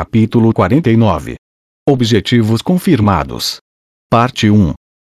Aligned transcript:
Capítulo 0.00 0.52
49 0.52 1.34
Objetivos 1.84 2.62
confirmados. 2.62 3.56
Parte 4.08 4.48
1 4.48 4.72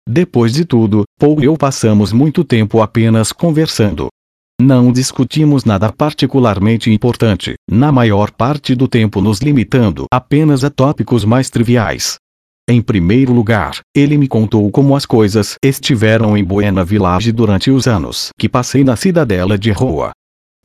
Depois 0.09 0.53
de 0.53 0.63
tudo, 0.63 1.03
Paul 1.19 1.41
e 1.41 1.43
eu 1.47 1.57
passamos 1.57 2.13
muito 2.13 2.45
tempo 2.45 2.81
apenas 2.81 3.33
conversando. 3.33 4.07
Não 4.57 4.89
discutimos 4.89 5.65
nada 5.65 5.91
particularmente 5.91 6.89
importante, 6.89 7.55
na 7.69 7.91
maior 7.91 8.31
parte 8.31 8.73
do 8.73 8.87
tempo 8.87 9.19
nos 9.19 9.39
limitando 9.39 10.05
apenas 10.09 10.63
a 10.63 10.69
tópicos 10.69 11.25
mais 11.25 11.49
triviais. 11.49 12.15
Em 12.65 12.81
primeiro 12.81 13.33
lugar, 13.33 13.81
ele 13.93 14.17
me 14.17 14.29
contou 14.29 14.71
como 14.71 14.95
as 14.95 15.05
coisas 15.05 15.55
estiveram 15.61 16.37
em 16.37 16.43
Buena 16.45 16.85
Village 16.85 17.33
durante 17.33 17.69
os 17.69 17.85
anos 17.85 18.29
que 18.39 18.47
passei 18.47 18.85
na 18.85 18.95
cidadela 18.95 19.57
de 19.57 19.71
Roa. 19.71 20.11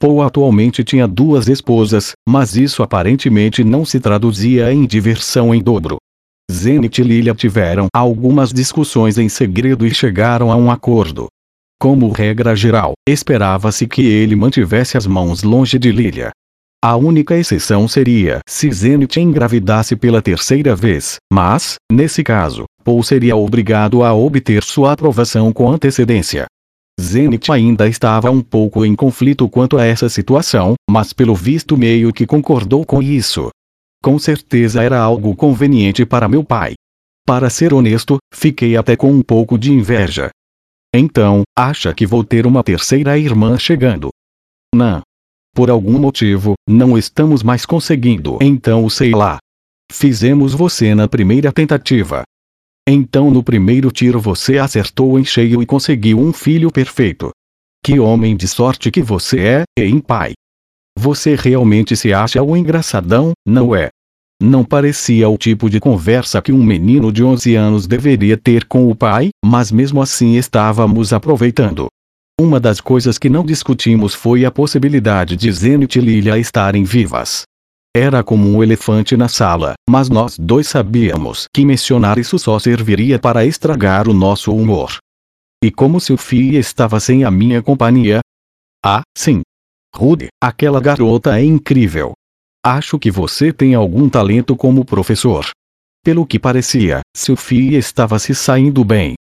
Paul 0.04 0.20
atualmente 0.20 0.84
tinha 0.84 1.08
duas 1.08 1.48
esposas, 1.48 2.12
mas 2.28 2.56
isso 2.56 2.82
aparentemente 2.82 3.64
não 3.64 3.86
se 3.86 3.98
traduzia 3.98 4.70
em 4.70 4.84
diversão 4.84 5.54
em 5.54 5.62
dobro. 5.62 5.96
Zenith 6.52 6.98
e 6.98 7.02
Lilia 7.02 7.34
tiveram 7.34 7.86
algumas 7.90 8.52
discussões 8.52 9.16
em 9.16 9.30
segredo 9.30 9.86
e 9.86 9.94
chegaram 9.94 10.52
a 10.52 10.56
um 10.56 10.70
acordo. 10.70 11.28
Como 11.80 12.12
regra 12.12 12.54
geral, 12.54 12.92
esperava-se 13.08 13.86
que 13.86 14.02
ele 14.02 14.36
mantivesse 14.36 14.98
as 14.98 15.06
mãos 15.06 15.42
longe 15.42 15.78
de 15.78 15.90
Lilia. 15.90 16.32
A 16.84 16.94
única 16.96 17.34
exceção 17.34 17.88
seria 17.88 18.40
se 18.46 18.70
Zenith 18.70 19.16
engravidasse 19.16 19.96
pela 19.96 20.20
terceira 20.20 20.76
vez, 20.76 21.16
mas, 21.32 21.76
nesse 21.90 22.22
caso, 22.22 22.66
Paul 22.84 23.02
seria 23.02 23.36
obrigado 23.36 24.02
a 24.02 24.12
obter 24.12 24.62
sua 24.64 24.92
aprovação 24.92 25.50
com 25.50 25.72
antecedência. 25.72 26.44
Zenith 27.00 27.50
ainda 27.50 27.88
estava 27.88 28.30
um 28.30 28.40
pouco 28.40 28.84
em 28.84 28.94
conflito 28.94 29.48
quanto 29.48 29.76
a 29.76 29.84
essa 29.84 30.08
situação, 30.08 30.74
mas 30.88 31.12
pelo 31.12 31.34
visto 31.34 31.76
meio 31.76 32.12
que 32.12 32.26
concordou 32.26 32.84
com 32.84 33.02
isso. 33.02 33.48
Com 34.02 34.18
certeza 34.18 34.82
era 34.82 34.98
algo 34.98 35.34
conveniente 35.34 36.04
para 36.06 36.28
meu 36.28 36.44
pai. 36.44 36.74
Para 37.26 37.50
ser 37.50 37.72
honesto, 37.72 38.18
fiquei 38.32 38.76
até 38.76 38.96
com 38.96 39.10
um 39.10 39.22
pouco 39.22 39.58
de 39.58 39.72
inveja. 39.72 40.30
Então, 40.94 41.42
acha 41.58 41.92
que 41.92 42.06
vou 42.06 42.22
ter 42.22 42.46
uma 42.46 42.62
terceira 42.62 43.18
irmã 43.18 43.58
chegando? 43.58 44.10
Não. 44.74 45.02
Por 45.54 45.70
algum 45.70 45.98
motivo, 45.98 46.54
não 46.68 46.98
estamos 46.98 47.42
mais 47.42 47.64
conseguindo. 47.64 48.38
Então 48.42 48.88
sei 48.90 49.12
lá. 49.12 49.38
Fizemos 49.90 50.52
você 50.52 50.94
na 50.94 51.08
primeira 51.08 51.52
tentativa. 51.52 52.24
Então 52.86 53.30
no 53.30 53.42
primeiro 53.42 53.90
tiro 53.90 54.20
você 54.20 54.58
acertou 54.58 55.18
em 55.18 55.24
cheio 55.24 55.62
e 55.62 55.66
conseguiu 55.66 56.20
um 56.20 56.32
filho 56.32 56.70
perfeito. 56.70 57.30
Que 57.82 57.98
homem 57.98 58.36
de 58.36 58.46
sorte 58.46 58.90
que 58.90 59.02
você 59.02 59.40
é, 59.40 59.64
em 59.78 60.00
pai. 60.00 60.32
Você 60.98 61.34
realmente 61.34 61.96
se 61.96 62.12
acha 62.12 62.42
o 62.42 62.56
engraçadão, 62.56 63.32
não 63.46 63.74
é? 63.74 63.88
Não 64.42 64.64
parecia 64.64 65.28
o 65.28 65.38
tipo 65.38 65.70
de 65.70 65.80
conversa 65.80 66.42
que 66.42 66.52
um 66.52 66.62
menino 66.62 67.10
de 67.10 67.24
11 67.24 67.54
anos 67.54 67.86
deveria 67.86 68.36
ter 68.36 68.64
com 68.66 68.90
o 68.90 68.94
pai, 68.94 69.30
mas 69.44 69.72
mesmo 69.72 70.02
assim 70.02 70.36
estávamos 70.36 71.12
aproveitando. 71.12 71.88
Uma 72.38 72.58
das 72.58 72.80
coisas 72.80 73.16
que 73.16 73.30
não 73.30 73.44
discutimos 73.44 74.12
foi 74.12 74.44
a 74.44 74.50
possibilidade 74.50 75.36
de 75.36 75.50
Zenith 75.52 75.96
e 75.96 76.00
Lilia 76.00 76.38
estarem 76.38 76.84
vivas. 76.84 77.44
Era 77.96 78.24
como 78.24 78.48
um 78.48 78.60
elefante 78.60 79.16
na 79.16 79.28
sala, 79.28 79.74
mas 79.88 80.10
nós 80.10 80.36
dois 80.36 80.66
sabíamos 80.66 81.46
que 81.54 81.64
mencionar 81.64 82.18
isso 82.18 82.36
só 82.40 82.58
serviria 82.58 83.20
para 83.20 83.46
estragar 83.46 84.08
o 84.08 84.12
nosso 84.12 84.52
humor. 84.52 84.98
E 85.62 85.70
como 85.70 86.00
Sophie 86.00 86.56
estava 86.56 86.98
sem 86.98 87.22
a 87.22 87.30
minha 87.30 87.62
companhia? 87.62 88.18
Ah, 88.84 89.02
sim. 89.16 89.42
Rude, 89.94 90.26
aquela 90.42 90.80
garota 90.80 91.38
é 91.38 91.44
incrível. 91.44 92.14
Acho 92.66 92.98
que 92.98 93.12
você 93.12 93.52
tem 93.52 93.76
algum 93.76 94.08
talento 94.08 94.56
como 94.56 94.84
professor. 94.84 95.48
Pelo 96.04 96.26
que 96.26 96.38
parecia, 96.38 97.00
Sophie 97.16 97.76
estava 97.76 98.18
se 98.18 98.34
saindo 98.34 98.84
bem. 98.84 99.14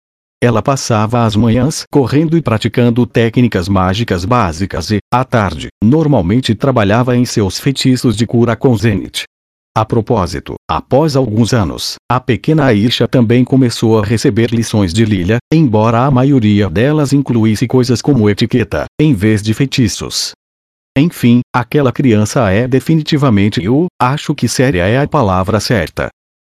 Ela 0.43 0.63
passava 0.63 1.27
as 1.27 1.37
manhãs 1.37 1.85
correndo 1.93 2.35
e 2.35 2.41
praticando 2.41 3.07
técnicas 3.07 3.69
mágicas 3.69 4.25
básicas 4.25 4.91
e, 4.91 4.99
à 5.13 5.23
tarde, 5.23 5.69
normalmente 5.85 6.55
trabalhava 6.55 7.15
em 7.15 7.27
seus 7.27 7.61
feitiços 7.61 8.17
de 8.17 8.27
cura 8.27 8.57
com 8.57 8.75
Zenith. 8.75 9.25
A 9.77 9.85
propósito, 9.85 10.55
após 10.69 11.15
alguns 11.15 11.53
anos, 11.53 11.97
a 12.11 12.19
pequena 12.19 12.65
Aisha 12.65 13.07
também 13.07 13.45
começou 13.45 14.01
a 14.01 14.05
receber 14.05 14.51
lições 14.51 14.95
de 14.95 15.05
Lilia, 15.05 15.37
embora 15.53 16.07
a 16.07 16.11
maioria 16.11 16.71
delas 16.71 17.13
incluísse 17.13 17.67
coisas 17.69 18.01
como 18.01 18.29
etiqueta, 18.29 18.87
em 18.99 19.13
vez 19.13 19.43
de 19.43 19.53
feitiços. 19.53 20.33
Enfim, 20.97 21.41
aquela 21.55 21.93
criança 21.93 22.51
é 22.51 22.67
definitivamente 22.67 23.63
eu, 23.63 23.87
acho 24.01 24.35
que 24.35 24.49
séria 24.49 24.87
é 24.89 24.99
a 24.99 25.07
palavra 25.07 25.61
certa. 25.61 26.09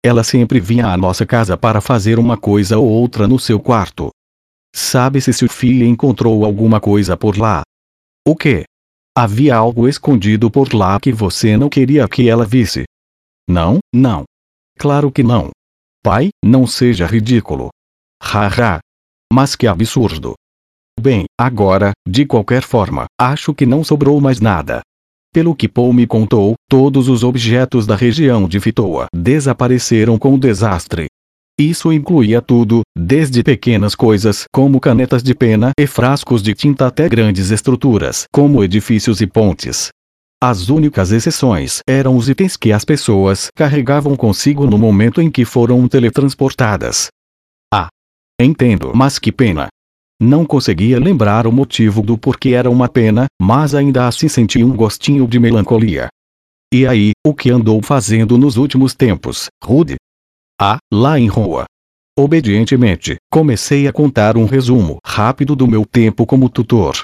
Ela 0.06 0.24
sempre 0.24 0.60
vinha 0.60 0.88
à 0.88 0.98
nossa 0.98 1.26
casa 1.26 1.58
para 1.58 1.80
fazer 1.80 2.20
uma 2.20 2.38
coisa 2.38 2.78
ou 2.78 2.86
outra 2.86 3.26
no 3.28 3.40
seu 3.40 3.60
quarto. 3.60 4.10
Sabe-se 4.76 5.32
se 5.32 5.48
filho 5.48 5.86
encontrou 5.86 6.44
alguma 6.44 6.82
coisa 6.82 7.16
por 7.16 7.38
lá? 7.38 7.62
O 8.28 8.36
que? 8.36 8.66
Havia 9.16 9.56
algo 9.56 9.88
escondido 9.88 10.52
por 10.52 10.74
lá 10.74 11.00
que 11.00 11.12
você 11.12 11.56
não 11.56 11.70
queria 11.70 12.08
que 12.10 12.28
ela 12.28 12.46
visse? 12.46 12.84
Não, 13.48 13.80
não. 13.94 14.24
Claro 14.78 15.12
que 15.12 15.24
não. 15.24 15.52
Pai, 16.04 16.30
não 16.44 16.68
seja 16.68 17.06
ridículo. 17.06 17.70
Haha. 18.22 18.80
Mas 19.32 19.56
que 19.56 19.68
absurdo. 19.68 20.34
Bem, 21.00 21.26
agora, 21.40 21.92
de 22.08 22.26
qualquer 22.26 22.64
forma, 22.64 23.06
acho 23.20 23.54
que 23.54 23.66
não 23.66 23.84
sobrou 23.84 24.20
mais 24.20 24.40
nada. 24.40 24.82
Pelo 25.34 25.56
que 25.56 25.68
Paul 25.68 25.92
me 25.94 26.06
contou, 26.06 26.54
todos 26.70 27.10
os 27.10 27.24
objetos 27.24 27.88
da 27.88 27.96
região 27.96 28.48
de 28.48 28.60
Fitoa 28.60 29.08
desapareceram 29.12 30.16
com 30.20 30.36
o 30.36 30.38
desastre. 30.38 31.08
Isso 31.60 31.92
incluía 31.92 32.40
tudo, 32.40 32.82
desde 32.96 33.42
pequenas 33.42 33.96
coisas 33.96 34.44
como 34.54 34.80
canetas 34.80 35.24
de 35.24 35.34
pena 35.34 35.72
e 35.80 35.88
frascos 35.88 36.44
de 36.44 36.54
tinta 36.54 36.86
até 36.86 37.10
grandes 37.10 37.50
estruturas 37.50 38.26
como 38.32 38.64
edifícios 38.64 39.22
e 39.22 39.28
pontes. 39.28 39.90
As 40.40 40.70
únicas 40.70 41.12
exceções 41.12 41.80
eram 41.90 42.16
os 42.16 42.30
itens 42.30 42.56
que 42.56 42.72
as 42.72 42.86
pessoas 42.86 43.48
carregavam 43.56 44.16
consigo 44.16 44.68
no 44.68 44.78
momento 44.78 45.20
em 45.20 45.32
que 45.32 45.46
foram 45.46 45.88
teletransportadas. 45.88 47.08
Ah! 47.74 47.88
Entendo, 48.40 48.92
mas 48.94 49.18
que 49.18 49.32
pena. 49.32 49.68
Não 50.26 50.46
conseguia 50.46 50.98
lembrar 51.02 51.46
o 51.46 51.52
motivo 51.52 52.02
do 52.02 52.18
porquê 52.18 52.52
era 52.52 52.72
uma 52.72 52.88
pena, 52.88 53.26
mas 53.42 53.76
ainda 53.76 54.08
assim 54.08 54.30
sentia 54.30 54.66
um 54.66 54.74
gostinho 54.74 55.28
de 55.28 55.38
melancolia. 55.38 56.08
E 56.74 56.88
aí, 56.88 57.12
o 57.28 57.34
que 57.34 57.52
andou 57.52 57.82
fazendo 57.84 58.38
nos 58.38 58.56
últimos 58.56 58.94
tempos, 58.94 59.48
Rude? 59.62 59.98
Ah, 60.58 60.78
lá 60.94 61.20
em 61.20 61.28
rua. 61.28 61.66
Obedientemente, 62.18 63.18
comecei 63.30 63.86
a 63.86 63.92
contar 63.92 64.38
um 64.38 64.46
resumo 64.46 64.98
rápido 65.06 65.58
do 65.58 65.68
meu 65.68 65.86
tempo 65.86 66.26
como 66.26 66.48
tutor. 66.48 67.04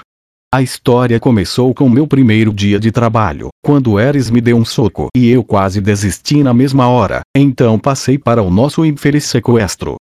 A 0.52 0.62
história 0.62 1.20
começou 1.20 1.74
com 1.74 1.90
meu 1.90 2.06
primeiro 2.06 2.54
dia 2.54 2.80
de 2.80 2.90
trabalho, 2.90 3.50
quando 3.62 4.00
Eris 4.00 4.30
me 4.30 4.40
deu 4.40 4.56
um 4.56 4.64
soco 4.64 5.08
e 5.14 5.28
eu 5.28 5.44
quase 5.44 5.78
desisti 5.82 6.42
na 6.42 6.54
mesma 6.54 6.88
hora, 6.88 7.20
então 7.36 7.78
passei 7.78 8.16
para 8.16 8.42
o 8.42 8.50
nosso 8.50 8.82
infeliz 8.82 9.26
sequestro. 9.26 9.96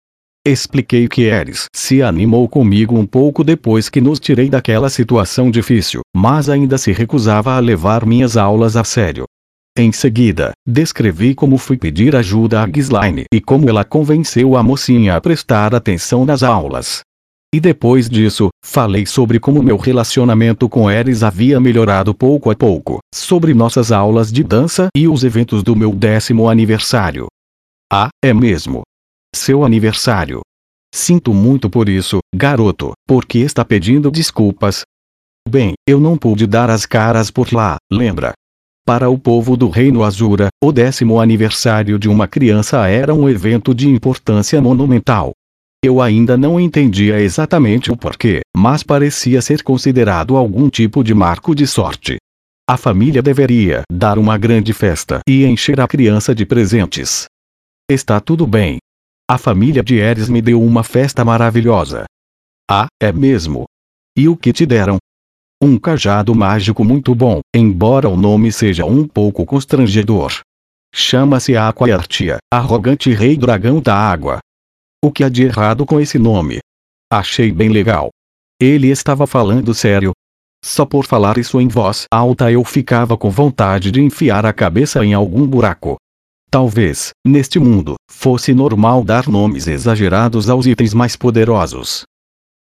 Expliquei 0.47 1.09
que 1.09 1.22
Eris 1.22 1.66
se 1.75 2.03
animou 2.03 2.49
comigo 2.49 2.99
um 2.99 3.04
pouco 3.04 3.44
depois 3.44 3.88
que 3.88 4.00
nos 4.00 4.19
tirei 4.19 4.49
daquela 4.49 4.88
situação 4.88 5.50
difícil, 5.50 6.00
mas 6.16 6.49
ainda 6.49 6.78
se 6.78 6.93
recusava 6.93 7.54
a 7.54 7.59
levar 7.59 8.06
minhas 8.06 8.37
aulas 8.37 8.76
a 8.76 8.84
sério. 8.84 9.25
Em 9.76 9.93
seguida, 9.93 10.53
descrevi 10.66 11.34
como 11.34 11.56
fui 11.56 11.76
pedir 11.76 12.16
ajuda 12.16 12.62
a 12.62 12.66
Ghislaine 12.66 13.25
e 13.32 13.41
como 13.41 13.69
ela 13.69 13.84
convenceu 13.84 14.56
a 14.56 14.62
mocinha 14.62 15.16
a 15.16 15.21
prestar 15.21 15.75
atenção 15.75 16.25
nas 16.25 16.43
aulas. 16.43 17.03
E 17.55 17.60
depois 17.60 18.10
disso, 18.10 18.49
falei 18.62 19.06
sobre 19.06 19.38
como 19.38 19.62
meu 19.62 19.76
relacionamento 19.76 20.69
com 20.69 20.91
Eris 20.91 21.22
havia 21.22 21.59
melhorado 21.59 22.12
pouco 22.12 22.50
a 22.50 22.55
pouco, 22.55 22.99
sobre 23.15 23.55
nossas 23.55 23.91
aulas 23.91 24.31
de 24.31 24.43
dança 24.43 24.88
e 24.94 25.09
os 25.09 25.25
eventos 25.25 25.62
do 25.62 25.75
meu 25.75 25.93
décimo 25.94 26.49
aniversário. 26.49 27.26
Ah, 27.91 28.08
é 28.23 28.34
mesmo, 28.34 28.82
seu 29.35 29.65
aniversário. 29.65 30.41
Sinto 30.95 31.35
muito 31.35 31.69
por 31.69 31.89
isso, 31.89 32.19
garoto, 32.35 32.93
porque 33.07 33.39
está 33.39 33.65
pedindo 33.65 34.11
desculpas. 34.11 34.83
Bem, 35.49 35.75
eu 35.89 36.01
não 36.01 36.17
pude 36.17 36.47
dar 36.47 36.71
as 36.71 36.87
caras 36.87 37.31
por 37.31 37.53
lá, 37.53 37.77
lembra? 37.93 38.33
Para 38.87 39.11
o 39.11 39.19
povo 39.19 39.57
do 39.57 39.69
Reino 39.69 40.03
Azura, 40.03 40.49
o 40.65 40.73
décimo 40.73 41.21
aniversário 41.21 41.99
de 41.99 42.09
uma 42.09 42.27
criança 42.27 42.87
era 42.89 43.15
um 43.15 43.29
evento 43.29 43.75
de 43.75 43.87
importância 43.89 44.61
monumental. 44.63 45.33
Eu 45.85 46.01
ainda 46.01 46.37
não 46.37 46.59
entendia 46.59 47.21
exatamente 47.21 47.93
o 47.93 47.97
porquê, 47.97 48.41
mas 48.57 48.83
parecia 48.83 49.41
ser 49.43 49.63
considerado 49.63 50.37
algum 50.37 50.69
tipo 50.69 51.05
de 51.05 51.15
marco 51.15 51.55
de 51.55 51.67
sorte. 51.67 52.17
A 52.69 52.77
família 52.77 53.23
deveria 53.23 53.83
dar 53.91 54.19
uma 54.19 54.37
grande 54.37 54.73
festa 54.73 55.21
e 55.29 55.45
encher 55.45 55.81
a 55.81 55.87
criança 55.87 56.35
de 56.35 56.45
presentes. 56.45 57.27
Está 57.91 58.21
tudo 58.21 58.47
bem, 58.47 58.79
a 59.31 59.37
família 59.37 59.83
de 59.83 59.97
Eris 59.97 60.31
me 60.31 60.41
deu 60.41 60.63
uma 60.63 60.83
festa 60.83 61.23
maravilhosa. 61.23 62.07
Ah, 62.71 62.87
é 63.01 63.13
mesmo? 63.13 63.67
E 64.17 64.27
o 64.27 64.35
que 64.35 64.55
te 64.55 64.65
deram? 64.65 64.97
Um 65.63 65.79
cajado 65.79 66.35
mágico 66.35 66.83
muito 66.83 67.15
bom, 67.15 67.41
embora 67.55 68.09
o 68.09 68.17
nome 68.17 68.51
seja 68.51 68.87
um 68.87 69.07
pouco 69.07 69.45
constrangedor. 69.45 70.41
Chama-se 70.95 71.57
Aquaertia, 71.57 72.39
arrogante 72.51 73.13
rei 73.13 73.37
dragão 73.37 73.83
da 73.83 73.95
água. 73.95 74.39
O 75.05 75.13
que 75.13 75.23
há 75.23 75.29
de 75.29 75.43
errado 75.43 75.85
com 75.85 76.01
esse 76.01 76.19
nome? 76.19 76.61
Achei 77.13 77.53
bem 77.53 77.69
legal. 77.69 78.09
Ele 78.59 78.89
estava 78.89 79.27
falando 79.27 79.75
sério. 79.75 80.13
Só 80.65 80.87
por 80.87 81.05
falar 81.05 81.37
isso 81.37 81.61
em 81.61 81.69
voz 81.69 82.07
alta 82.11 82.51
eu 82.51 82.65
ficava 82.65 83.17
com 83.17 83.31
vontade 83.31 83.91
de 83.91 84.01
enfiar 84.01 84.47
a 84.47 84.55
cabeça 84.55 85.05
em 85.05 85.13
algum 85.13 85.47
buraco. 85.47 85.99
Talvez, 86.50 87.11
neste 87.27 87.59
mundo, 87.59 87.97
fosse 88.11 88.55
normal 88.55 89.05
dar 89.05 89.29
nomes 89.29 89.67
exagerados 89.67 90.49
aos 90.49 90.67
itens 90.67 90.95
mais 90.95 91.15
poderosos. 91.15 92.05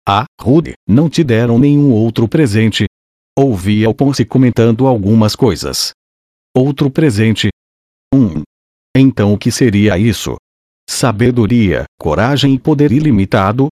Ah, 0.06 0.25
Rude, 0.39 0.74
não 0.88 1.10
te 1.10 1.24
deram 1.24 1.57
nenhum 1.57 1.92
outro 1.92 2.28
presente? 2.28 2.86
Ouvi 3.38 3.84
Ponce 3.94 4.25
comentando 4.25 4.88
algumas 4.88 5.36
coisas. 5.36 5.92
Outro 6.56 6.89
presente? 6.89 7.50
Um. 8.13 8.42
Então 8.95 9.34
o 9.34 9.38
que 9.38 9.51
seria 9.51 9.98
isso? 9.98 10.36
Sabedoria, 10.90 11.86
coragem 12.00 12.56
e 12.56 12.60
poder 12.60 12.92
ilimitado? 12.92 13.68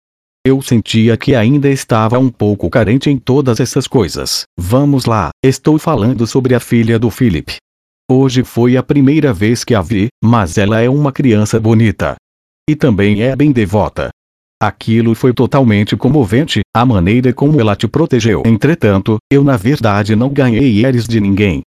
Eu 0.45 0.61
sentia 0.61 1.15
que 1.15 1.33
ainda 1.33 1.69
estava 1.69 2.19
um 2.19 2.29
pouco 2.29 2.69
carente 2.69 3.09
em 3.09 3.17
todas 3.17 3.59
essas 3.59 3.87
coisas. 3.87 4.43
Vamos 4.59 5.05
lá, 5.05 5.29
estou 5.43 5.79
falando 5.79 6.27
sobre 6.27 6.53
a 6.53 6.59
filha 6.59 6.99
do 6.99 7.09
Philip. 7.09 7.55
Hoje 8.11 8.43
foi 8.43 8.75
a 8.75 8.83
primeira 8.83 9.31
vez 9.31 9.63
que 9.63 9.73
a 9.73 9.81
vi, 9.81 10.07
mas 10.23 10.57
ela 10.57 10.81
é 10.81 10.89
uma 10.89 11.11
criança 11.11 11.57
bonita. 11.59 12.15
E 12.69 12.75
também 12.75 13.21
é 13.21 13.33
bem 13.35 13.51
devota. 13.51 14.09
Aquilo 14.61 15.15
foi 15.15 15.33
totalmente 15.33 15.95
comovente, 15.95 16.61
a 16.75 16.85
maneira 16.85 17.33
como 17.33 17.59
ela 17.59 17.75
te 17.75 17.87
protegeu. 17.87 18.43
Entretanto, 18.45 19.17
eu 19.31 19.43
na 19.43 19.55
verdade 19.55 20.15
não 20.15 20.29
ganhei 20.29 20.85
eres 20.85 21.07
de 21.07 21.19
ninguém. 21.19 21.61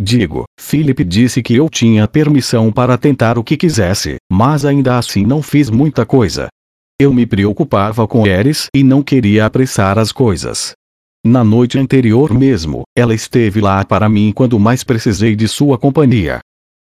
Digo, 0.00 0.44
Philip 0.60 1.02
disse 1.04 1.42
que 1.42 1.54
eu 1.54 1.68
tinha 1.68 2.06
permissão 2.06 2.70
para 2.70 2.96
tentar 2.96 3.38
o 3.38 3.44
que 3.44 3.56
quisesse, 3.56 4.16
mas 4.30 4.64
ainda 4.64 4.96
assim 4.96 5.24
não 5.24 5.42
fiz 5.42 5.70
muita 5.70 6.06
coisa. 6.06 6.48
Eu 7.00 7.12
me 7.12 7.26
preocupava 7.26 8.06
com 8.06 8.26
Eris 8.26 8.66
e 8.74 8.82
não 8.82 9.02
queria 9.02 9.46
apressar 9.46 9.98
as 9.98 10.12
coisas. 10.12 10.72
Na 11.24 11.42
noite 11.42 11.78
anterior 11.78 12.32
mesmo, 12.32 12.82
ela 12.96 13.14
esteve 13.14 13.60
lá 13.60 13.84
para 13.84 14.08
mim 14.08 14.32
quando 14.34 14.58
mais 14.58 14.84
precisei 14.84 15.34
de 15.34 15.48
sua 15.48 15.76
companhia. 15.76 16.38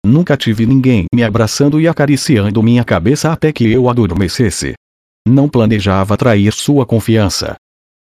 Nunca 0.05 0.35
tive 0.35 0.65
ninguém 0.65 1.05
me 1.13 1.23
abraçando 1.23 1.79
e 1.79 1.87
acariciando 1.87 2.63
minha 2.63 2.83
cabeça 2.83 3.31
até 3.31 3.51
que 3.51 3.69
eu 3.69 3.89
adormecesse. 3.89 4.73
Não 5.27 5.47
planejava 5.47 6.17
trair 6.17 6.51
sua 6.53 6.85
confiança. 6.85 7.55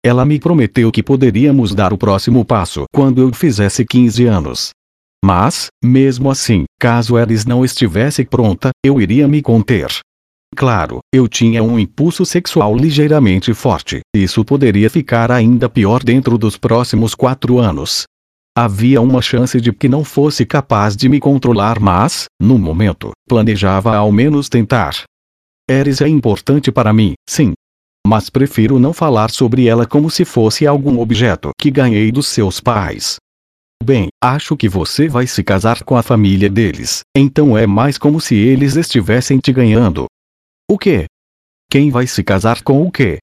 Ela 0.04 0.25
me 0.25 0.38
prometeu 0.38 0.92
que 0.92 1.02
poderíamos 1.02 1.75
dar 1.75 1.92
o 1.92 1.98
próximo 1.98 2.44
passo 2.44 2.84
quando 2.92 3.20
eu 3.20 3.32
fizesse 3.32 3.84
15 3.84 4.26
anos. 4.26 4.70
Mas, 5.25 5.66
mesmo 5.82 6.30
assim, 6.30 6.64
caso 6.78 7.19
Eris 7.19 7.44
não 7.44 7.64
estivesse 7.64 8.25
pronta, 8.25 8.70
eu 8.84 9.00
iria 9.00 9.26
me 9.26 9.42
conter. 9.42 9.88
Claro, 10.56 11.00
eu 11.14 11.28
tinha 11.28 11.62
um 11.62 11.78
impulso 11.78 12.24
sexual 12.24 12.76
ligeiramente 12.76 13.52
forte. 13.54 14.00
Isso 14.14 14.44
poderia 14.44 14.90
ficar 14.90 15.30
ainda 15.30 15.68
pior 15.68 16.02
dentro 16.02 16.36
dos 16.36 16.56
próximos 16.56 17.14
quatro 17.14 17.58
anos. 17.58 18.04
Havia 18.56 19.00
uma 19.00 19.22
chance 19.22 19.60
de 19.60 19.72
que 19.72 19.88
não 19.88 20.02
fosse 20.02 20.44
capaz 20.44 20.96
de 20.96 21.08
me 21.08 21.20
controlar, 21.20 21.78
mas, 21.78 22.24
no 22.42 22.58
momento, 22.58 23.12
planejava 23.28 23.94
ao 23.94 24.10
menos 24.10 24.48
tentar. 24.48 25.04
Eris 25.70 26.00
é 26.00 26.08
importante 26.08 26.72
para 26.72 26.92
mim, 26.92 27.12
sim. 27.28 27.52
Mas 28.04 28.30
prefiro 28.30 28.80
não 28.80 28.92
falar 28.92 29.30
sobre 29.30 29.66
ela 29.66 29.86
como 29.86 30.10
se 30.10 30.24
fosse 30.24 30.66
algum 30.66 30.98
objeto 30.98 31.50
que 31.60 31.70
ganhei 31.70 32.10
dos 32.10 32.26
seus 32.26 32.58
pais. 32.58 33.16
Bem, 33.84 34.08
acho 34.20 34.56
que 34.56 34.68
você 34.68 35.08
vai 35.08 35.26
se 35.26 35.44
casar 35.44 35.84
com 35.84 35.96
a 35.96 36.02
família 36.02 36.50
deles, 36.50 37.02
então 37.16 37.56
é 37.56 37.66
mais 37.66 37.96
como 37.96 38.20
se 38.20 38.34
eles 38.34 38.74
estivessem 38.74 39.38
te 39.38 39.52
ganhando, 39.52 40.06
o 40.70 40.76
quê? 40.76 41.06
Quem 41.70 41.90
vai 41.90 42.06
se 42.06 42.22
casar 42.22 42.62
com 42.62 42.86
o 42.86 42.92
quê? 42.92 43.18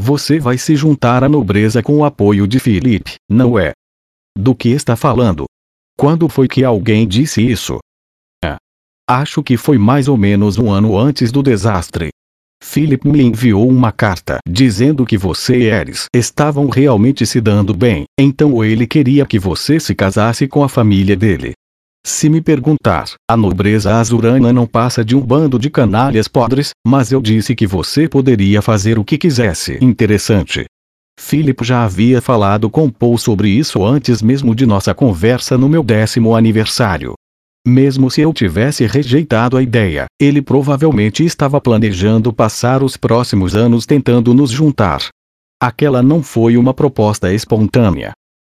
Você 0.00 0.38
vai 0.38 0.56
se 0.56 0.76
juntar 0.76 1.24
à 1.24 1.28
nobreza 1.28 1.82
com 1.82 1.96
o 1.96 2.04
apoio 2.04 2.46
de 2.46 2.60
Felipe, 2.60 3.16
não 3.28 3.58
é? 3.58 3.72
Do 4.38 4.54
que 4.54 4.68
está 4.68 4.94
falando? 4.94 5.46
Quando 5.98 6.28
foi 6.28 6.46
que 6.46 6.62
alguém 6.62 7.08
disse 7.08 7.42
isso? 7.42 7.78
É. 8.44 8.56
Acho 9.08 9.42
que 9.42 9.56
foi 9.56 9.78
mais 9.78 10.06
ou 10.06 10.16
menos 10.16 10.58
um 10.58 10.70
ano 10.70 10.96
antes 10.96 11.32
do 11.32 11.42
desastre. 11.42 12.10
Philip 12.62 13.06
me 13.08 13.20
enviou 13.20 13.68
uma 13.68 13.90
carta 13.90 14.38
dizendo 14.48 15.04
que 15.04 15.18
você 15.18 15.58
e 15.58 15.64
Eris 15.64 16.06
estavam 16.14 16.68
realmente 16.68 17.26
se 17.26 17.40
dando 17.40 17.74
bem, 17.74 18.04
então 18.18 18.64
ele 18.64 18.86
queria 18.86 19.26
que 19.26 19.38
você 19.38 19.80
se 19.80 19.94
casasse 19.94 20.46
com 20.46 20.62
a 20.62 20.68
família 20.68 21.16
dele. 21.16 21.52
Se 22.08 22.28
me 22.28 22.40
perguntar, 22.40 23.14
a 23.28 23.36
nobreza 23.36 23.96
azurana 23.96 24.52
não 24.52 24.64
passa 24.64 25.04
de 25.04 25.16
um 25.16 25.20
bando 25.20 25.58
de 25.58 25.68
canalhas 25.68 26.28
podres, 26.28 26.70
mas 26.86 27.10
eu 27.10 27.20
disse 27.20 27.52
que 27.52 27.66
você 27.66 28.08
poderia 28.08 28.62
fazer 28.62 28.96
o 28.96 29.04
que 29.04 29.18
quisesse. 29.18 29.76
Interessante. 29.82 30.66
Philip 31.18 31.64
já 31.64 31.82
havia 31.82 32.22
falado 32.22 32.70
com 32.70 32.88
Paul 32.88 33.18
sobre 33.18 33.48
isso 33.48 33.84
antes 33.84 34.22
mesmo 34.22 34.54
de 34.54 34.64
nossa 34.64 34.94
conversa 34.94 35.58
no 35.58 35.68
meu 35.68 35.82
décimo 35.82 36.36
aniversário. 36.36 37.14
Mesmo 37.66 38.08
se 38.08 38.20
eu 38.20 38.32
tivesse 38.32 38.86
rejeitado 38.86 39.56
a 39.56 39.62
ideia, 39.62 40.06
ele 40.20 40.40
provavelmente 40.40 41.24
estava 41.24 41.60
planejando 41.60 42.32
passar 42.32 42.84
os 42.84 42.96
próximos 42.96 43.56
anos 43.56 43.84
tentando 43.84 44.32
nos 44.32 44.52
juntar. 44.52 45.08
Aquela 45.60 46.04
não 46.04 46.22
foi 46.22 46.56
uma 46.56 46.72
proposta 46.72 47.34
espontânea, 47.34 48.12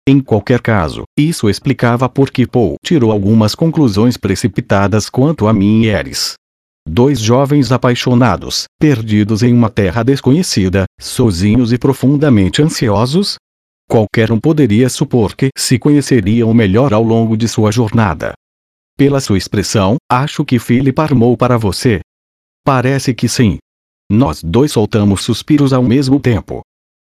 em 0.10 0.20
qualquer 0.20 0.60
caso, 0.60 1.04
isso 1.16 1.48
explicava 1.48 2.10
por 2.10 2.32
que 2.32 2.48
Paul 2.48 2.78
tirou 2.84 3.12
algumas 3.12 3.54
conclusões 3.54 4.18
precipitadas 4.18 5.08
quanto 5.08 5.48
a 5.48 5.54
mim 5.54 5.84
e 5.84 5.88
Eris. 5.88 6.34
Dois 6.88 7.20
jovens 7.20 7.72
apaixonados, 7.72 8.64
perdidos 8.80 9.44
em 9.44 9.54
uma 9.54 9.70
terra 9.70 10.02
desconhecida, 10.02 10.86
sozinhos 11.00 11.72
e 11.72 11.78
profundamente 11.78 12.60
ansiosos? 12.60 13.36
Qualquer 13.88 14.32
um 14.32 14.40
poderia 14.40 14.90
supor 14.90 15.36
que 15.36 15.50
se 15.56 15.78
conheceriam 15.78 16.52
melhor 16.56 16.92
ao 16.92 17.04
longo 17.04 17.38
de 17.38 17.48
sua 17.48 17.72
jornada. 17.72 18.34
Pela 18.98 19.20
sua 19.20 19.38
expressão, 19.38 19.98
acho 20.12 20.44
que 20.44 20.58
Philip 20.58 21.00
armou 21.00 21.38
para 21.38 21.56
você. 21.56 22.00
Parece 22.66 23.14
que 23.14 23.30
sim. 23.30 23.60
Nós 24.12 24.42
dois 24.44 24.72
soltamos 24.72 25.22
suspiros 25.22 25.72
ao 25.72 25.84
mesmo 25.84 26.20
tempo. 26.20 26.62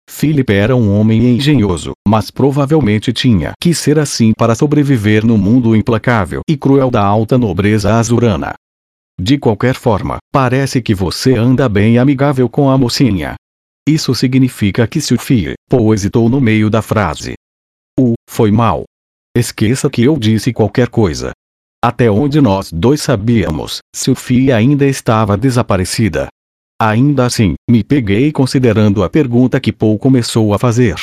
Philip 0.09 0.53
era 0.53 0.77
um 0.77 0.99
homem 0.99 1.37
engenhoso, 1.37 1.93
mas 2.07 2.31
provavelmente 2.31 3.13
tinha 3.13 3.53
que 3.61 3.75
ser 3.75 3.99
assim 3.99 4.33
para 4.37 4.55
sobreviver 4.55 5.25
no 5.25 5.39
mundo 5.39 5.75
implacável 5.75 6.43
e 6.49 6.57
cruel 6.57 6.91
da 6.91 7.05
alta 7.05 7.39
nobreza 7.39 7.95
azurana. 7.95 8.55
De 9.21 9.39
qualquer 9.39 9.75
forma, 9.75 10.19
parece 10.33 10.83
que 10.83 10.95
você 10.95 11.35
anda 11.35 11.69
bem 11.69 11.99
amigável 11.99 12.49
com 12.49 12.69
a 12.69 12.77
mocinha. 12.77 13.37
Isso 13.89 14.15
significa 14.15 14.87
que 14.87 15.01
Sophie, 15.01 15.55
Paul 15.69 15.95
hesitou 15.95 16.29
no 16.29 16.41
meio 16.41 16.69
da 16.69 16.83
frase. 16.83 17.35
O, 17.99 18.15
foi 18.29 18.51
mal. 18.51 18.85
Esqueça 19.37 19.89
que 19.91 20.03
eu 20.03 20.17
disse 20.17 20.53
qualquer 20.53 20.89
coisa. 20.89 21.33
Até 21.85 22.11
onde 22.11 22.41
nós 22.41 22.73
dois 22.73 23.03
sabíamos, 23.03 23.79
Sophie 23.95 24.51
ainda 24.51 24.87
estava 24.87 25.37
desaparecida. 25.37 26.29
Ainda 26.87 27.25
assim, 27.25 27.55
me 27.67 27.83
peguei 27.83 28.31
considerando 28.31 29.03
a 29.03 29.09
pergunta 29.09 29.59
que 29.59 29.73
Paul 29.73 29.99
começou 29.99 30.53
a 30.53 30.59
fazer. 30.59 30.97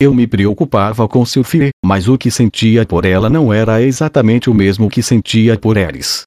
Eu 0.00 0.14
me 0.14 0.24
preocupava 0.24 1.08
com 1.08 1.26
Sophie, 1.26 1.70
mas 1.84 2.06
o 2.06 2.16
que 2.16 2.30
sentia 2.30 2.86
por 2.86 3.04
ela 3.04 3.28
não 3.28 3.52
era 3.52 3.82
exatamente 3.82 4.48
o 4.48 4.54
mesmo 4.54 4.88
que 4.88 5.02
sentia 5.02 5.58
por 5.58 5.76
Eris. 5.76 6.22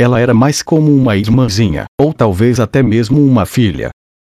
Ela 0.00 0.18
era 0.18 0.34
mais 0.34 0.64
como 0.64 0.92
uma 0.92 1.16
irmãzinha, 1.16 1.84
ou 1.96 2.12
talvez 2.12 2.58
até 2.58 2.82
mesmo 2.82 3.24
uma 3.24 3.46
filha. 3.46 3.90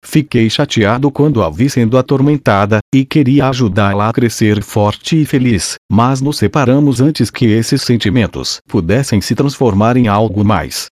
Fiquei 0.03 0.49
chateado 0.49 1.09
quando 1.09 1.41
a 1.41 1.49
vi 1.49 1.69
sendo 1.69 1.97
atormentada, 1.97 2.79
e 2.93 3.05
queria 3.05 3.47
ajudá-la 3.47 4.09
a 4.09 4.11
crescer 4.11 4.61
forte 4.61 5.21
e 5.21 5.25
feliz, 5.25 5.75
mas 5.89 6.19
nos 6.19 6.37
separamos 6.37 6.99
antes 6.99 7.31
que 7.31 7.45
esses 7.45 7.81
sentimentos 7.81 8.59
pudessem 8.67 9.21
se 9.21 9.35
transformar 9.35 9.95
em 9.95 10.09
algo 10.09 10.43
mais 10.43 10.89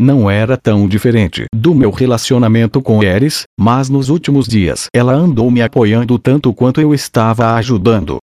não 0.00 0.30
era 0.30 0.56
tão 0.56 0.88
diferente 0.88 1.44
do 1.54 1.74
meu 1.74 1.90
relacionamento 1.90 2.80
com 2.80 3.04
Eris, 3.04 3.42
mas 3.58 3.90
nos 3.90 4.08
últimos 4.08 4.48
dias 4.48 4.86
ela 4.94 5.12
andou 5.12 5.50
me 5.50 5.60
apoiando 5.60 6.18
tanto 6.18 6.54
quanto 6.54 6.80
eu 6.80 6.94
estava 6.94 7.54
ajudando. 7.56 8.16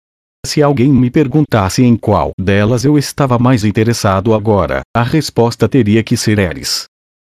Se 0.46 0.64
alguém 0.64 0.88
me 0.88 1.10
perguntasse 1.10 1.84
em 1.84 1.98
qual 1.98 2.32
delas 2.40 2.86
eu 2.86 2.98
estava 2.98 3.38
mais 3.38 3.66
interessado 3.66 4.34
agora, 4.34 4.84
a 4.96 5.04
resposta 5.04 5.68
teria 5.68 6.02
que 6.02 6.16
ser 6.16 6.40
Eris. 6.40 6.86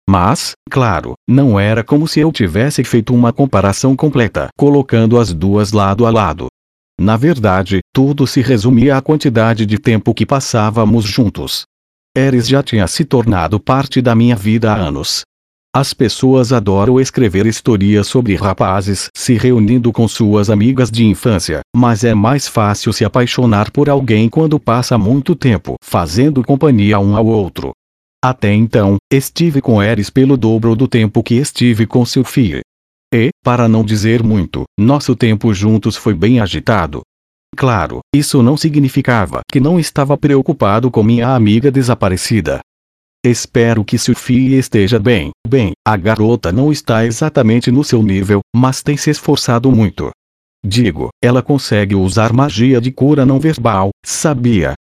Mas, 0.09 0.53
claro, 0.71 1.15
não 1.29 1.59
era 1.59 1.83
como 1.83 2.07
se 2.07 2.21
eu 2.21 2.31
tivesse 2.31 2.85
feito 2.85 3.13
uma 3.13 3.33
comparação 3.33 3.97
completa, 3.97 4.49
colocando 4.57 5.19
as 5.19 5.33
duas 5.33 5.73
lado 5.73 6.07
a 6.07 6.11
lado. 6.11 6.47
Na 7.01 7.17
verdade, 7.17 7.81
tudo 7.93 8.27
se 8.27 8.41
resumia 8.41 8.97
à 8.97 9.03
quantidade 9.03 9.67
de 9.67 9.77
tempo 9.77 10.15
que 10.15 10.25
passávamos 10.25 11.05
juntos. 11.05 11.65
Eris 12.17 12.49
já 12.49 12.63
tinha 12.63 12.87
se 12.87 13.05
tornado 13.05 13.61
parte 13.61 14.01
da 14.01 14.15
minha 14.15 14.35
vida 14.35 14.73
há 14.73 14.75
anos. 14.75 15.21
As 15.75 15.93
pessoas 15.93 16.51
adoram 16.51 16.99
escrever 16.99 17.45
histórias 17.45 18.07
sobre 18.07 18.35
rapazes 18.35 19.09
se 19.15 19.35
reunindo 19.35 19.93
com 19.93 20.09
suas 20.09 20.49
amigas 20.49 20.91
de 20.91 21.05
infância, 21.05 21.61
mas 21.77 22.05
é 22.05 22.15
mais 22.15 22.49
fácil 22.49 22.91
se 22.95 23.05
apaixonar 23.05 23.71
por 23.71 23.91
alguém 23.91 24.31
quando 24.31 24.59
passa 24.59 24.97
muito 24.97 25.37
tempo 25.37 25.75
fazendo 25.85 26.43
companhia 26.43 26.99
um 26.99 27.15
ao 27.15 27.27
outro. 27.27 27.73
Até 28.25 28.55
então, 28.55 28.97
estive 29.13 29.61
com 29.61 29.83
Eris 29.83 30.09
pelo 30.09 30.39
dobro 30.39 30.75
do 30.75 30.89
tempo 30.89 31.23
que 31.23 31.35
estive 31.35 31.87
com 31.87 32.07
Sophie. 32.07 32.63
E, 33.13 33.29
para 33.45 33.69
não 33.69 33.85
dizer 33.85 34.23
muito, 34.23 34.65
nosso 34.81 35.15
tempo 35.15 35.53
juntos 35.53 35.97
foi 35.97 36.15
bem 36.15 36.41
agitado. 36.41 37.03
Claro, 37.57 38.01
isso 38.15 38.43
não 38.43 38.55
significava 38.55 39.41
que 39.51 39.59
não 39.59 39.81
estava 39.81 40.17
preocupado 40.19 40.91
com 40.91 41.03
minha 41.03 41.35
amiga 41.35 41.71
desaparecida. 41.71 42.61
Espero 43.25 43.83
que 43.83 43.97
Sophie 43.97 44.55
esteja 44.55 44.99
bem. 44.99 45.31
Bem, 45.49 45.73
a 45.85 45.97
garota 45.97 46.53
não 46.53 46.71
está 46.71 47.07
exatamente 47.07 47.71
no 47.71 47.83
seu 47.83 48.03
nível, 48.03 48.41
mas 48.55 48.83
tem 48.83 48.97
se 48.97 49.11
esforçado 49.11 49.73
muito. 49.73 50.11
Digo, 50.65 51.09
ela 51.23 51.43
consegue 51.43 51.95
usar 51.95 52.33
magia 52.33 52.79
de 52.79 52.93
cura 52.93 53.25
não 53.25 53.41
verbal, 53.41 53.89
sabia? 54.05 54.75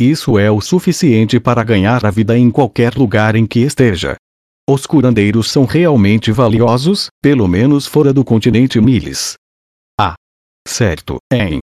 Isso 0.00 0.38
é 0.38 0.50
o 0.50 0.60
suficiente 0.60 1.40
para 1.40 1.64
ganhar 1.64 2.06
a 2.06 2.10
vida 2.10 2.38
em 2.38 2.48
qualquer 2.50 2.94
lugar 2.94 3.34
em 3.34 3.44
que 3.44 3.60
esteja. 3.60 4.14
Os 4.68 4.86
curandeiros 4.86 5.50
são 5.50 5.64
realmente 5.64 6.30
valiosos, 6.30 7.08
pelo 7.20 7.48
menos 7.48 7.86
fora 7.86 8.12
do 8.12 8.24
continente 8.24 8.80
Miles. 8.80 9.34
Ah. 9.98 10.14
Certo, 10.66 11.16
hein? 11.32 11.58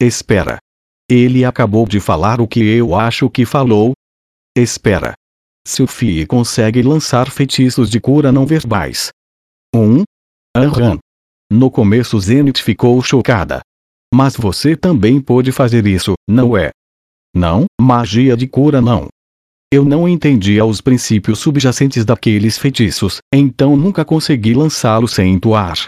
Espera. 0.00 0.58
Ele 1.10 1.44
acabou 1.44 1.86
de 1.86 2.00
falar 2.00 2.40
o 2.40 2.48
que 2.48 2.60
eu 2.60 2.94
acho 2.94 3.28
que 3.28 3.44
falou? 3.44 3.92
Espera. 4.56 5.12
Sophie 5.68 6.26
consegue 6.26 6.82
lançar 6.82 7.30
feitiços 7.30 7.90
de 7.90 8.00
cura 8.00 8.32
não 8.32 8.46
verbais. 8.46 9.10
1. 9.74 9.78
Um? 9.78 10.04
Aham. 10.56 10.98
No 11.52 11.70
começo 11.70 12.18
Zenith 12.18 12.58
ficou 12.62 13.02
chocada. 13.02 13.60
Mas 14.12 14.36
você 14.36 14.74
também 14.74 15.20
pode 15.20 15.52
fazer 15.52 15.86
isso, 15.86 16.14
não 16.28 16.56
é? 16.56 16.70
Não, 17.34 17.66
magia 17.80 18.36
de 18.36 18.46
cura 18.48 18.80
não. 18.80 19.08
Eu 19.72 19.84
não 19.84 20.08
entendia 20.08 20.64
os 20.64 20.80
princípios 20.80 21.38
subjacentes 21.38 22.04
daqueles 22.04 22.56
feitiços, 22.56 23.18
então 23.32 23.76
nunca 23.76 24.04
consegui 24.04 24.54
lançá-los 24.54 25.12
sem 25.12 25.34
entoar. 25.34 25.86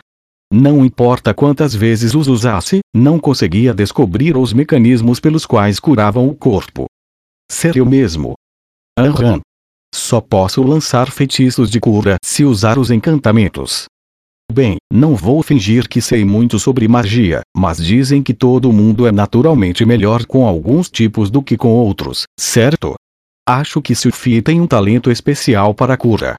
Não 0.52 0.85
importa 0.85 1.32
quantas 1.32 1.75
vezes 1.75 2.14
os 2.14 2.28
usasse, 2.28 2.80
não 2.94 3.18
conseguia 3.18 3.73
descobrir 3.73 4.37
os 4.37 4.52
mecanismos 4.52 5.18
pelos 5.18 5.47
quais 5.47 5.80
curavam 5.80 6.28
o 6.28 6.35
corpo. 6.35 6.85
Ser 7.50 7.75
eu 7.75 7.87
mesmo. 7.87 8.35
Aham. 8.99 9.40
Só 9.94 10.21
posso 10.21 10.62
lançar 10.62 11.11
feitiços 11.11 11.71
de 11.71 11.80
cura 11.80 12.16
se 12.23 12.44
usar 12.44 12.78
os 12.78 12.90
encantamentos. 12.90 13.87
Bem, 14.52 14.76
não 14.92 15.16
vou 15.16 15.42
fingir 15.42 15.88
que 15.88 16.02
sei 16.02 16.23
muito 16.23 16.59
sobre 16.59 16.87
magia, 16.87 17.40
mas 17.56 17.78
dizem 17.78 18.23
que 18.23 18.35
todo 18.35 18.71
mundo 18.75 19.06
é 19.06 19.12
naturalmente 19.12 19.87
melhor 19.87 20.26
com 20.26 20.47
alguns 20.47 20.90
tipos 20.90 21.30
do 21.30 21.42
que 21.42 21.56
com 21.56 21.71
outros, 21.71 22.25
certo? 22.38 22.94
Acho 23.49 23.80
que 23.80 23.94
Sophie 23.94 24.42
tem 24.42 24.61
um 24.61 24.66
talento 24.66 25.11
especial 25.11 25.73
para 25.73 25.97
cura. 25.97 26.35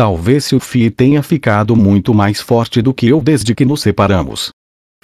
Talvez 0.00 0.46
Sophie 0.46 0.90
tenha 0.90 1.22
ficado 1.22 1.76
muito 1.76 2.14
mais 2.14 2.40
forte 2.40 2.80
do 2.80 2.94
que 2.94 3.06
eu 3.06 3.20
desde 3.20 3.54
que 3.54 3.66
nos 3.66 3.82
separamos. 3.82 4.48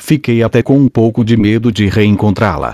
Fiquei 0.00 0.42
até 0.42 0.62
com 0.62 0.78
um 0.78 0.88
pouco 0.88 1.22
de 1.22 1.36
medo 1.36 1.70
de 1.70 1.86
reencontrá-la. 1.86 2.72